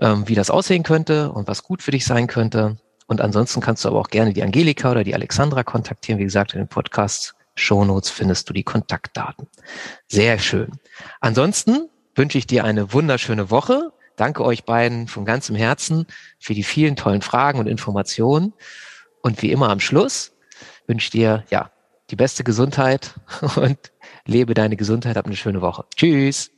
ähm, 0.00 0.28
wie 0.28 0.34
das 0.34 0.50
aussehen 0.50 0.82
könnte 0.82 1.32
und 1.32 1.48
was 1.48 1.62
gut 1.62 1.82
für 1.82 1.90
dich 1.90 2.04
sein 2.04 2.26
könnte. 2.26 2.76
Und 3.06 3.20
ansonsten 3.20 3.60
kannst 3.60 3.84
du 3.84 3.88
aber 3.88 4.00
auch 4.00 4.08
gerne 4.08 4.32
die 4.32 4.42
Angelika 4.42 4.90
oder 4.90 5.04
die 5.04 5.14
Alexandra 5.14 5.62
kontaktieren. 5.62 6.18
Wie 6.18 6.24
gesagt, 6.24 6.54
in 6.54 6.60
den 6.60 6.68
Podcast 6.68 7.34
Shownotes 7.54 8.10
findest 8.10 8.48
du 8.48 8.52
die 8.52 8.64
Kontaktdaten. 8.64 9.46
Sehr 10.08 10.38
schön. 10.38 10.72
Ansonsten 11.20 11.88
wünsche 12.14 12.38
ich 12.38 12.46
dir 12.46 12.64
eine 12.64 12.92
wunderschöne 12.92 13.50
Woche. 13.50 13.92
Danke 14.16 14.44
euch 14.44 14.64
beiden 14.64 15.08
von 15.08 15.24
ganzem 15.24 15.56
Herzen 15.56 16.06
für 16.38 16.54
die 16.54 16.62
vielen 16.62 16.96
tollen 16.96 17.22
Fragen 17.22 17.58
und 17.58 17.66
Informationen. 17.66 18.54
Und 19.22 19.42
wie 19.42 19.50
immer 19.50 19.70
am 19.70 19.80
Schluss 19.80 20.32
wünsche 20.86 21.06
ich 21.06 21.10
dir, 21.10 21.44
ja, 21.50 21.70
die 22.10 22.16
beste 22.16 22.44
Gesundheit 22.44 23.14
und 23.56 23.78
lebe 24.26 24.54
deine 24.54 24.76
Gesundheit. 24.76 25.16
Hab 25.16 25.26
eine 25.26 25.36
schöne 25.36 25.60
Woche. 25.60 25.84
Tschüss. 25.96 26.50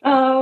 Ciao. 0.00 0.41